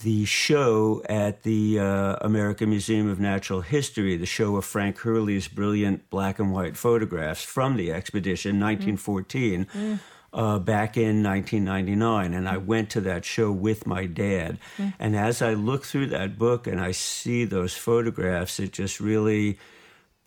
the 0.03 0.25
show 0.25 1.03
at 1.09 1.43
the 1.43 1.79
uh, 1.79 2.17
American 2.21 2.71
Museum 2.71 3.09
of 3.09 3.19
Natural 3.19 3.63
History, 3.63 4.17
the 4.17 4.25
show 4.25 4.57
of 4.57 4.65
Frank 4.65 4.99
Hurley's 4.99 5.49
brilliant 5.49 6.09
black 6.09 6.39
and 6.39 6.53
white 6.53 6.77
photographs 6.77 7.43
from 7.43 7.77
the 7.77 7.93
expedition, 7.93 8.61
1914, 8.61 9.67
uh, 10.33 10.59
back 10.61 10.97
in 10.97 11.23
1999. 11.23 12.33
And 12.33 12.49
I 12.49 12.59
went 12.59 12.89
to 12.91 13.01
that 13.03 13.25
show 13.25 13.51
with 13.51 13.85
my 13.85 14.07
dad. 14.07 14.59
And 15.01 15.17
as 15.17 15.43
I 15.43 15.55
look 15.55 15.85
through 15.85 16.07
that 16.07 16.39
book 16.39 16.69
and 16.69 16.81
I 16.81 16.93
see 16.93 17.45
those 17.45 17.75
photographs, 17.75 18.61
it 18.61 18.73
just 18.73 19.01
really 19.01 19.59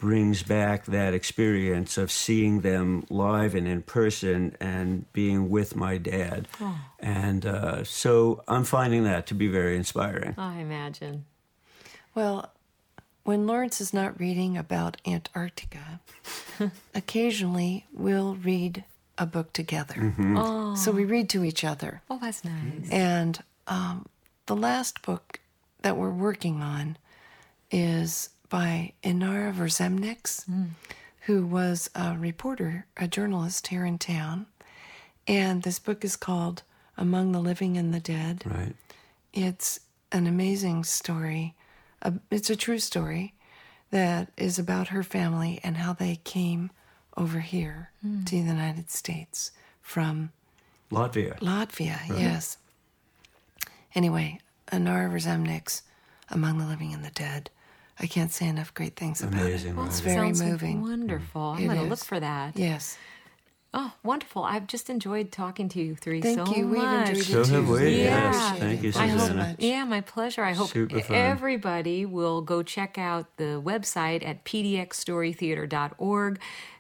brings 0.05 0.43
back 0.43 0.85
that 0.85 1.15
experience 1.15 1.97
of 1.97 2.11
seeing 2.11 2.61
them 2.61 3.03
live 3.09 3.55
and 3.55 3.67
in 3.67 3.81
person 3.81 4.55
and 4.59 5.11
being 5.13 5.49
with 5.49 5.75
my 5.75 5.97
dad. 5.97 6.47
And 6.99 7.43
uh, 7.43 7.83
so 7.83 8.43
I'm 8.47 8.65
finding 8.65 9.03
that 9.05 9.25
to 9.27 9.33
be 9.33 9.47
very 9.47 9.75
inspiring. 9.75 10.35
I 10.37 10.59
imagine. 10.59 11.25
Well, 12.13 12.51
when 13.23 13.47
Lawrence 13.47 13.81
is 13.81 13.95
not 13.95 14.19
reading 14.19 14.55
about 14.55 14.97
Antarctica, 15.07 15.99
occasionally 16.93 17.87
we'll 17.91 18.35
read 18.35 18.83
a 19.17 19.25
book 19.25 19.53
together. 19.53 20.13
So 20.77 20.91
we 20.91 21.05
read 21.05 21.29
to 21.29 21.43
each 21.43 21.63
other. 21.63 22.03
Oh, 22.11 22.19
that's 22.21 22.43
nice. 22.43 22.91
And 22.91 23.39
um, 23.65 24.05
the 24.45 24.55
last 24.55 25.01
book 25.01 25.39
that 25.81 25.97
we're 25.97 26.11
working 26.11 26.61
on 26.61 26.97
is 27.71 28.29
by 28.49 28.93
Inara 29.03 29.53
Verzemnieks, 29.53 30.45
who 31.21 31.45
was 31.45 31.89
a 31.95 32.15
reporter, 32.17 32.86
a 32.97 33.08
journalist 33.08 33.67
here 33.67 33.86
in 33.86 33.97
town. 33.97 34.45
And 35.27 35.63
this 35.63 35.79
book 35.79 36.05
is 36.05 36.15
called 36.15 36.63
Among 36.97 37.31
the 37.31 37.39
Living 37.39 37.77
and 37.77 37.93
the 37.93 37.99
Dead. 37.99 38.43
Right. 38.45 38.75
It's 39.34 39.79
an 40.12 40.27
amazing 40.27 40.84
story. 40.84 41.55
Uh, 42.01 42.12
it's 42.29 42.49
a 42.49 42.55
true 42.55 42.79
story 42.79 43.34
that 43.91 44.31
is 44.38 44.60
about 44.60 44.89
her 44.89 45.03
family 45.03 45.60
and 45.63 45.77
how 45.77 45.93
they 45.93 46.17
came 46.23 46.69
over 47.17 47.39
here 47.39 47.91
to 48.25 48.31
the 48.31 48.38
United 48.38 48.91
States 48.91 49.51
from 49.81 50.31
Latvia. 50.91 51.39
Latvia, 51.39 51.99
yes. 52.10 52.58
Anyway, 53.95 54.39
Inara 54.71 55.10
Verzemnieks, 55.12 55.81
Among 56.29 56.58
the 56.58 56.65
Living 56.65 56.93
and 56.93 57.03
the 57.03 57.12
Dead. 57.12 57.49
I 57.99 58.08
can't 58.08 58.31
say 58.31 58.47
enough 58.47 58.73
great 58.73 58.95
things 58.95 59.21
about 59.23 59.41
Amazing, 59.41 59.73
it. 59.73 59.79
right. 59.79 59.88
It's 59.88 59.99
very 60.01 60.27
Sounds 60.34 60.41
moving. 60.41 60.81
Wonderful. 60.81 61.41
I'm 61.41 61.65
going 61.65 61.77
to 61.77 61.84
look 61.86 62.03
for 62.03 62.19
that. 62.19 62.58
Yes. 62.58 62.97
Oh, 63.77 63.91
wonderful. 64.03 64.43
I've 64.43 64.67
just 64.67 64.89
enjoyed 64.89 65.34
talking 65.34 65.67
to 65.69 65.81
you 65.81 65.95
three 65.95 66.21
Thank 66.21 66.47
so 66.47 66.55
you. 66.55 66.65
We've 66.67 66.81
enjoyed 66.81 67.17
So 67.25 67.41
it 67.41 67.45
too. 67.47 67.53
have 67.55 67.67
we, 67.69 67.77
Really 67.79 68.03
yes. 68.03 68.58
Thank 68.60 68.84
you, 68.84 68.91
Susanna. 68.93 69.19
so 69.19 69.34
much. 69.34 69.55
Yeah, 69.60 69.84
my 69.84 69.99
pleasure. 69.99 70.43
I 70.45 70.53
hope 70.53 70.69
Super 70.69 71.01
fun. 71.01 71.15
everybody 71.17 72.05
will 72.05 72.41
go 72.41 72.63
check 72.63 72.97
out 72.97 73.36
the 73.36 73.62
website 73.62 74.25
at 74.25 74.45
pdxstorytheater.org. 74.45 76.39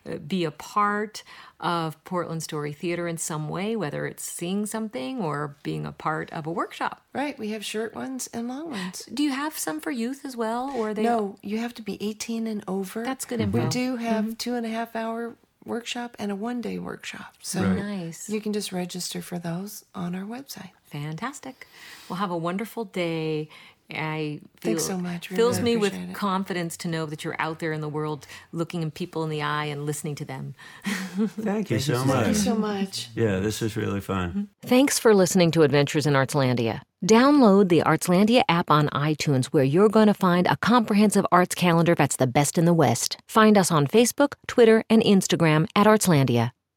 Uh, 0.09 0.17
be 0.17 0.45
a 0.45 0.51
part 0.51 1.23
of 1.65 2.03
Portland 2.03 2.43
Story 2.43 2.73
Theater 2.73 3.07
in 3.07 3.17
some 3.17 3.49
way, 3.49 3.75
whether 3.75 4.05
it's 4.05 4.23
seeing 4.23 4.65
something 4.65 5.21
or 5.21 5.55
being 5.63 5.85
a 5.85 5.91
part 5.91 6.31
of 6.31 6.45
a 6.45 6.51
workshop. 6.51 7.01
Right, 7.13 7.37
we 7.39 7.49
have 7.49 7.65
short 7.65 7.95
ones 7.95 8.29
and 8.33 8.47
long 8.47 8.69
ones. 8.69 9.07
Do 9.13 9.23
you 9.23 9.31
have 9.31 9.57
some 9.57 9.79
for 9.81 9.91
youth 9.91 10.25
as 10.25 10.37
well, 10.37 10.71
or 10.75 10.89
are 10.89 10.93
they? 10.93 11.03
No, 11.03 11.37
you 11.41 11.57
have 11.57 11.73
to 11.75 11.81
be 11.81 11.97
18 12.01 12.47
and 12.47 12.63
over. 12.67 13.03
That's 13.03 13.25
good 13.25 13.41
info. 13.41 13.63
We 13.63 13.69
do 13.69 13.95
have 13.95 14.25
mm-hmm. 14.25 14.33
two 14.33 14.55
and 14.55 14.65
a 14.65 14.69
half 14.69 14.95
hour 14.95 15.35
workshop 15.65 16.15
and 16.19 16.31
a 16.31 16.35
one 16.35 16.61
day 16.61 16.77
workshop. 16.77 17.35
So 17.41 17.63
Right. 17.63 17.75
Nice. 17.75 18.29
you 18.29 18.39
can 18.39 18.53
just 18.53 18.71
register 18.71 19.21
for 19.21 19.39
those 19.39 19.83
on 19.95 20.15
our 20.15 20.23
website. 20.23 20.69
Fantastic. 20.83 21.67
Well, 22.07 22.17
have 22.17 22.31
a 22.31 22.37
wonderful 22.37 22.85
day. 22.85 23.49
I 23.91 24.39
feel, 24.59 24.71
Thanks 24.71 24.85
so 24.85 24.97
much. 24.97 25.29
We 25.29 25.35
Fills 25.35 25.59
me 25.61 25.77
with 25.77 25.93
it. 25.93 26.13
confidence 26.13 26.75
to 26.77 26.87
know 26.87 27.05
that 27.05 27.23
you're 27.23 27.39
out 27.39 27.59
there 27.59 27.71
in 27.71 27.81
the 27.81 27.89
world, 27.89 28.25
looking 28.51 28.89
people 28.89 29.23
in 29.23 29.29
the 29.29 29.43
eye 29.43 29.65
and 29.65 29.85
listening 29.85 30.15
to 30.15 30.25
them. 30.25 30.55
Thank 30.85 31.69
you 31.69 31.79
so 31.79 32.03
much. 32.03 32.07
Thank 32.07 32.25
you 32.25 32.33
much. 32.33 32.35
so 32.37 32.55
much. 32.55 33.09
Yeah, 33.15 33.39
this 33.39 33.61
is 33.61 33.77
really 33.77 34.01
fun. 34.01 34.29
Mm-hmm. 34.29 34.67
Thanks 34.67 34.97
for 34.97 35.13
listening 35.13 35.51
to 35.51 35.61
Adventures 35.61 36.07
in 36.07 36.13
Artslandia. 36.13 36.81
Download 37.05 37.69
the 37.69 37.83
Artslandia 37.83 38.41
app 38.49 38.71
on 38.71 38.89
iTunes, 38.89 39.47
where 39.47 39.63
you're 39.63 39.89
going 39.89 40.07
to 40.07 40.13
find 40.15 40.47
a 40.47 40.57
comprehensive 40.57 41.25
arts 41.31 41.53
calendar 41.53 41.93
that's 41.93 42.15
the 42.15 42.25
best 42.25 42.57
in 42.57 42.65
the 42.65 42.73
West. 42.73 43.17
Find 43.27 43.55
us 43.55 43.69
on 43.69 43.85
Facebook, 43.85 44.33
Twitter, 44.47 44.83
and 44.89 45.03
Instagram 45.03 45.67
at 45.75 45.85
Artslandia. 45.85 46.54